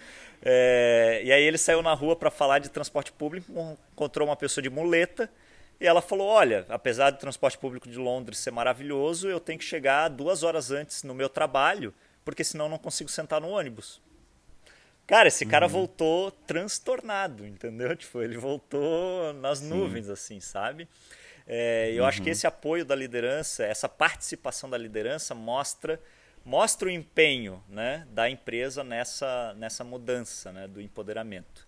É, 0.46 1.22
e 1.24 1.32
aí 1.32 1.42
ele 1.42 1.56
saiu 1.56 1.82
na 1.82 1.94
rua 1.94 2.14
para 2.14 2.30
falar 2.30 2.58
de 2.58 2.68
transporte 2.68 3.10
público, 3.10 3.50
encontrou 3.92 4.28
uma 4.28 4.36
pessoa 4.36 4.62
de 4.62 4.68
muleta 4.68 5.30
e 5.80 5.86
ela 5.86 6.02
falou: 6.02 6.28
Olha, 6.28 6.66
apesar 6.68 7.10
do 7.10 7.18
transporte 7.18 7.56
público 7.56 7.88
de 7.88 7.98
Londres 7.98 8.38
ser 8.38 8.50
maravilhoso, 8.50 9.28
eu 9.28 9.40
tenho 9.40 9.58
que 9.58 9.64
chegar 9.64 10.08
duas 10.08 10.42
horas 10.42 10.70
antes 10.70 11.02
no 11.02 11.14
meu 11.14 11.30
trabalho, 11.30 11.94
porque 12.24 12.44
senão 12.44 12.66
eu 12.66 12.70
não 12.70 12.78
consigo 12.78 13.10
sentar 13.10 13.40
no 13.40 13.48
ônibus. 13.48 14.02
Cara, 15.06 15.28
esse 15.28 15.44
cara 15.44 15.66
uhum. 15.66 15.72
voltou 15.72 16.30
transtornado, 16.30 17.46
entendeu? 17.46 17.94
Tipo, 17.96 18.22
ele 18.22 18.36
voltou 18.36 19.32
nas 19.34 19.58
Sim. 19.58 19.68
nuvens, 19.68 20.08
assim, 20.08 20.40
sabe? 20.40 20.88
É, 21.46 21.90
eu 21.92 22.02
uhum. 22.02 22.08
acho 22.08 22.22
que 22.22 22.28
uhum. 22.28 22.32
esse 22.32 22.46
apoio 22.46 22.84
da 22.84 22.94
liderança, 22.94 23.64
essa 23.64 23.88
participação 23.88 24.68
da 24.68 24.78
liderança 24.78 25.34
mostra 25.34 26.00
mostra 26.44 26.88
o 26.88 26.90
empenho 26.90 27.62
né, 27.68 28.06
da 28.10 28.28
empresa 28.28 28.84
nessa, 28.84 29.54
nessa 29.54 29.82
mudança 29.82 30.52
né, 30.52 30.68
do 30.68 30.80
empoderamento. 30.80 31.66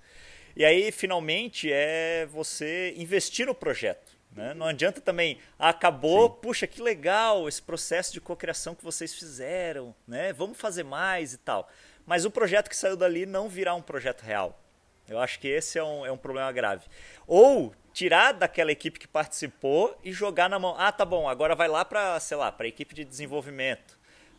E 0.54 0.64
aí, 0.64 0.92
finalmente, 0.92 1.70
é 1.72 2.26
você 2.26 2.94
investir 2.96 3.46
no 3.46 3.54
projeto. 3.54 4.16
Né? 4.32 4.52
Não 4.52 4.66
adianta 4.66 5.00
também, 5.00 5.38
ah, 5.58 5.70
acabou, 5.70 6.28
Sim. 6.28 6.38
puxa, 6.42 6.66
que 6.66 6.82
legal 6.82 7.48
esse 7.48 7.62
processo 7.62 8.12
de 8.12 8.20
cocriação 8.20 8.74
que 8.74 8.84
vocês 8.84 9.14
fizeram, 9.14 9.94
né? 10.06 10.32
vamos 10.32 10.58
fazer 10.58 10.82
mais 10.82 11.32
e 11.32 11.38
tal. 11.38 11.68
Mas 12.04 12.24
o 12.24 12.30
projeto 12.30 12.68
que 12.68 12.76
saiu 12.76 12.96
dali 12.96 13.24
não 13.24 13.48
virá 13.48 13.74
um 13.74 13.82
projeto 13.82 14.22
real. 14.22 14.60
Eu 15.08 15.18
acho 15.18 15.38
que 15.38 15.48
esse 15.48 15.78
é 15.78 15.84
um, 15.84 16.04
é 16.04 16.12
um 16.12 16.16
problema 16.16 16.50
grave. 16.52 16.84
Ou 17.26 17.72
tirar 17.92 18.32
daquela 18.32 18.72
equipe 18.72 18.98
que 18.98 19.08
participou 19.08 19.98
e 20.04 20.12
jogar 20.12 20.50
na 20.50 20.58
mão. 20.58 20.74
Ah, 20.76 20.92
tá 20.92 21.04
bom, 21.04 21.28
agora 21.28 21.54
vai 21.54 21.68
lá 21.68 21.84
para, 21.84 22.18
sei 22.20 22.36
lá, 22.36 22.52
para 22.52 22.66
a 22.66 22.68
equipe 22.68 22.94
de 22.94 23.04
desenvolvimento 23.04 23.95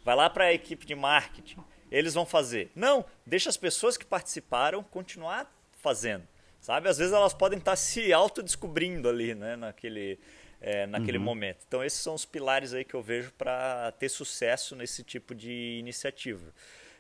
vai 0.08 0.16
lá 0.16 0.30
para 0.30 0.46
a 0.46 0.54
equipe 0.54 0.86
de 0.86 0.96
marketing, 0.96 1.58
eles 1.92 2.14
vão 2.14 2.26
fazer. 2.26 2.72
Não, 2.74 3.04
deixa 3.26 3.50
as 3.50 3.58
pessoas 3.58 3.98
que 3.98 4.06
participaram 4.06 4.82
continuar 4.82 5.54
fazendo, 5.82 6.26
sabe? 6.62 6.88
Às 6.88 6.98
vezes 6.98 7.12
elas 7.12 7.34
podem 7.34 7.60
estar 7.60 7.76
se 7.76 8.14
autodescobrindo 8.14 9.10
ali, 9.10 9.36
né, 9.36 9.58
naquele, 9.58 10.18
é, 10.62 10.88
naquele 10.88 11.18
uhum. 11.18 11.26
momento. 11.26 11.66
Então 11.68 11.84
esses 11.84 12.00
são 12.00 12.16
os 12.16 12.24
pilares 12.24 12.74
aí 12.74 12.86
que 12.86 12.94
eu 12.94 13.02
vejo 13.02 13.34
para 13.34 13.92
ter 14.00 14.08
sucesso 14.08 14.78
nesse 14.78 15.04
tipo 15.04 15.36
de 15.36 15.78
iniciativa. 15.78 16.54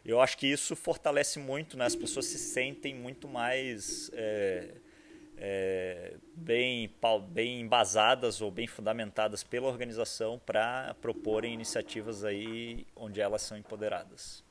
Eu 0.03 0.19
acho 0.19 0.37
que 0.37 0.45
isso 0.45 0.75
fortalece 0.75 1.39
muito, 1.39 1.77
né? 1.77 1.85
as 1.85 1.95
pessoas 1.95 2.25
se 2.25 2.37
sentem 2.37 2.93
muito 2.93 3.25
mais 3.25 4.11
é, 4.13 4.73
é, 5.37 6.15
bem, 6.35 6.91
bem 7.29 7.61
embasadas 7.61 8.41
ou 8.41 8.49
bem 8.49 8.67
fundamentadas 8.67 9.43
pela 9.43 9.67
organização 9.67 10.41
para 10.43 10.95
proporem 10.99 11.53
iniciativas 11.53 12.23
aí 12.23 12.85
onde 12.95 13.21
elas 13.21 13.43
são 13.43 13.57
empoderadas. 13.57 14.43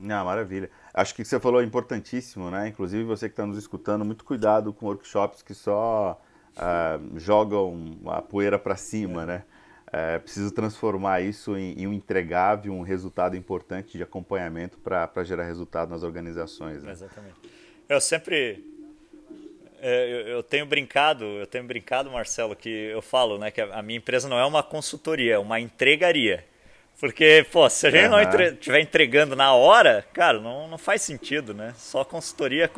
Ah, 0.00 0.24
maravilha. 0.24 0.70
Acho 0.92 1.14
que 1.14 1.22
o 1.22 1.24
que 1.24 1.28
você 1.28 1.38
falou 1.38 1.60
é 1.60 1.64
importantíssimo, 1.64 2.50
né? 2.50 2.68
Inclusive 2.68 3.04
você 3.04 3.28
que 3.28 3.32
está 3.32 3.46
nos 3.46 3.56
escutando, 3.56 4.04
muito 4.04 4.24
cuidado 4.24 4.72
com 4.72 4.86
workshops 4.86 5.40
que 5.40 5.54
só 5.54 6.20
uh, 6.56 7.18
jogam 7.18 7.98
a 8.06 8.20
poeira 8.20 8.58
para 8.58 8.76
cima, 8.76 9.22
é. 9.22 9.26
né? 9.26 9.44
É 9.96 10.18
preciso 10.18 10.50
transformar 10.50 11.20
isso 11.20 11.56
em, 11.56 11.80
em, 11.80 11.86
um 11.86 11.92
entregável, 11.92 12.72
um 12.72 12.82
resultado 12.82 13.36
importante 13.36 13.96
de 13.96 14.02
acompanhamento 14.02 14.76
para 14.78 15.22
gerar 15.22 15.44
resultado 15.44 15.90
nas 15.90 16.02
organizações. 16.02 16.82
Né? 16.82 16.90
Exatamente. 16.90 17.36
Eu 17.88 18.00
sempre 18.00 18.73
eu, 19.88 20.28
eu, 20.28 20.42
tenho 20.42 20.66
brincado, 20.66 21.24
eu 21.24 21.46
tenho 21.46 21.64
brincado, 21.64 22.10
Marcelo, 22.10 22.56
que 22.56 22.68
eu 22.68 23.02
falo, 23.02 23.38
né, 23.38 23.50
que 23.50 23.60
a 23.60 23.82
minha 23.82 23.98
empresa 23.98 24.28
não 24.28 24.38
é 24.38 24.44
uma 24.44 24.62
consultoria, 24.62 25.34
é 25.34 25.38
uma 25.38 25.60
entregaria. 25.60 26.44
Porque, 27.00 27.44
pô, 27.50 27.68
se 27.68 27.86
a 27.86 27.90
gente 27.90 28.04
uhum. 28.04 28.10
não 28.10 28.20
estiver 28.20 28.80
entregando 28.80 29.34
na 29.34 29.52
hora, 29.52 30.06
cara, 30.12 30.40
não, 30.40 30.68
não 30.68 30.78
faz 30.78 31.02
sentido, 31.02 31.52
né? 31.52 31.74
Só 31.76 32.04
consultoria. 32.04 32.70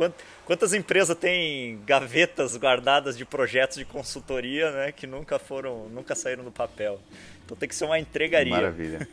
Quantas 0.45 0.73
empresas 0.73 1.17
têm 1.17 1.79
gavetas 1.85 2.57
guardadas 2.57 3.17
de 3.17 3.27
projetos 3.27 3.77
de 3.77 3.85
consultoria, 3.85 4.71
né? 4.71 4.91
Que 4.93 5.07
nunca 5.07 5.39
foram, 5.39 5.89
nunca 5.91 6.15
saíram 6.15 6.43
do 6.43 6.51
papel. 6.51 6.99
Então 7.45 7.57
tem 7.57 7.69
que 7.69 7.75
ser 7.75 7.85
uma 7.85 7.99
entregaria. 7.99 8.51
Maravilha. 8.51 9.07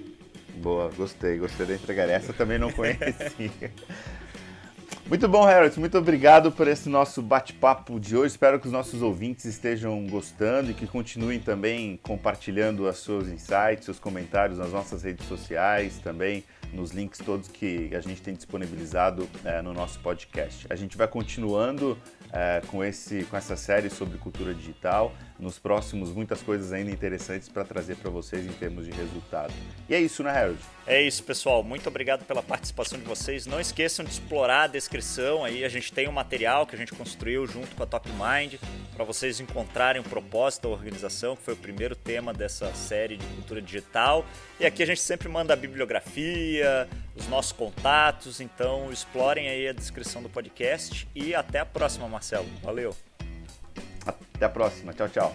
Boa, 0.56 0.90
gostei, 0.90 1.38
gostei 1.38 1.66
da 1.66 1.74
entregaria. 1.74 2.14
Essa 2.14 2.32
também 2.32 2.58
não 2.58 2.70
conhecia. 2.72 3.72
Muito 5.06 5.28
bom, 5.28 5.44
Harold. 5.44 5.78
Muito 5.78 5.98
obrigado 5.98 6.50
por 6.52 6.66
esse 6.66 6.88
nosso 6.88 7.20
bate-papo 7.20 8.00
de 8.00 8.16
hoje. 8.16 8.28
Espero 8.28 8.58
que 8.58 8.66
os 8.66 8.72
nossos 8.72 9.02
ouvintes 9.02 9.44
estejam 9.44 10.06
gostando 10.06 10.70
e 10.70 10.74
que 10.74 10.86
continuem 10.86 11.38
também 11.38 11.98
compartilhando 12.02 12.88
os 12.88 12.98
seus 12.98 13.28
insights, 13.28 13.84
seus 13.84 13.98
comentários 13.98 14.58
nas 14.58 14.72
nossas 14.72 15.02
redes 15.02 15.26
sociais, 15.26 15.98
também 15.98 16.44
nos 16.72 16.92
links 16.92 17.18
todos 17.18 17.48
que 17.48 17.94
a 17.94 18.00
gente 18.00 18.22
tem 18.22 18.32
disponibilizado 18.32 19.28
é, 19.44 19.60
no 19.60 19.74
nosso 19.74 19.98
podcast. 20.00 20.66
A 20.70 20.76
gente 20.76 20.96
vai 20.96 21.06
continuando 21.06 21.98
é, 22.32 22.62
com, 22.68 22.82
esse, 22.82 23.24
com 23.24 23.36
essa 23.36 23.56
série 23.56 23.90
sobre 23.90 24.16
cultura 24.16 24.54
digital. 24.54 25.12
Nos 25.42 25.58
próximos, 25.58 26.12
muitas 26.12 26.40
coisas 26.40 26.72
ainda 26.72 26.92
interessantes 26.92 27.48
para 27.48 27.64
trazer 27.64 27.96
para 27.96 28.08
vocês 28.08 28.46
em 28.46 28.52
termos 28.52 28.86
de 28.86 28.92
resultado. 28.92 29.52
E 29.88 29.94
é 29.94 30.00
isso, 30.00 30.22
né, 30.22 30.30
Harold? 30.30 30.60
É 30.86 31.02
isso, 31.02 31.24
pessoal. 31.24 31.64
Muito 31.64 31.88
obrigado 31.88 32.24
pela 32.24 32.40
participação 32.40 32.96
de 32.96 33.04
vocês. 33.04 33.44
Não 33.44 33.58
esqueçam 33.58 34.04
de 34.04 34.12
explorar 34.12 34.62
a 34.62 34.66
descrição. 34.68 35.44
Aí 35.44 35.64
a 35.64 35.68
gente 35.68 35.92
tem 35.92 36.08
um 36.08 36.12
material 36.12 36.64
que 36.64 36.76
a 36.76 36.78
gente 36.78 36.92
construiu 36.92 37.44
junto 37.44 37.74
com 37.74 37.82
a 37.82 37.86
Top 37.86 38.08
Mind 38.10 38.54
para 38.94 39.04
vocês 39.04 39.40
encontrarem 39.40 40.00
o 40.00 40.04
propósito 40.04 40.62
da 40.62 40.68
organização, 40.68 41.34
que 41.34 41.42
foi 41.42 41.54
o 41.54 41.56
primeiro 41.56 41.96
tema 41.96 42.32
dessa 42.32 42.72
série 42.72 43.16
de 43.16 43.26
cultura 43.26 43.60
digital. 43.60 44.24
E 44.60 44.64
aqui 44.64 44.80
a 44.84 44.86
gente 44.86 45.00
sempre 45.00 45.28
manda 45.28 45.54
a 45.54 45.56
bibliografia, 45.56 46.88
os 47.16 47.26
nossos 47.26 47.50
contatos. 47.50 48.40
Então 48.40 48.92
explorem 48.92 49.48
aí 49.48 49.66
a 49.66 49.72
descrição 49.72 50.22
do 50.22 50.28
podcast 50.28 51.08
e 51.16 51.34
até 51.34 51.58
a 51.58 51.66
próxima, 51.66 52.06
Marcelo. 52.06 52.46
Valeu! 52.62 52.94
Até 54.06 54.44
a 54.44 54.48
próxima. 54.48 54.92
Tchau, 54.92 55.08
tchau. 55.08 55.32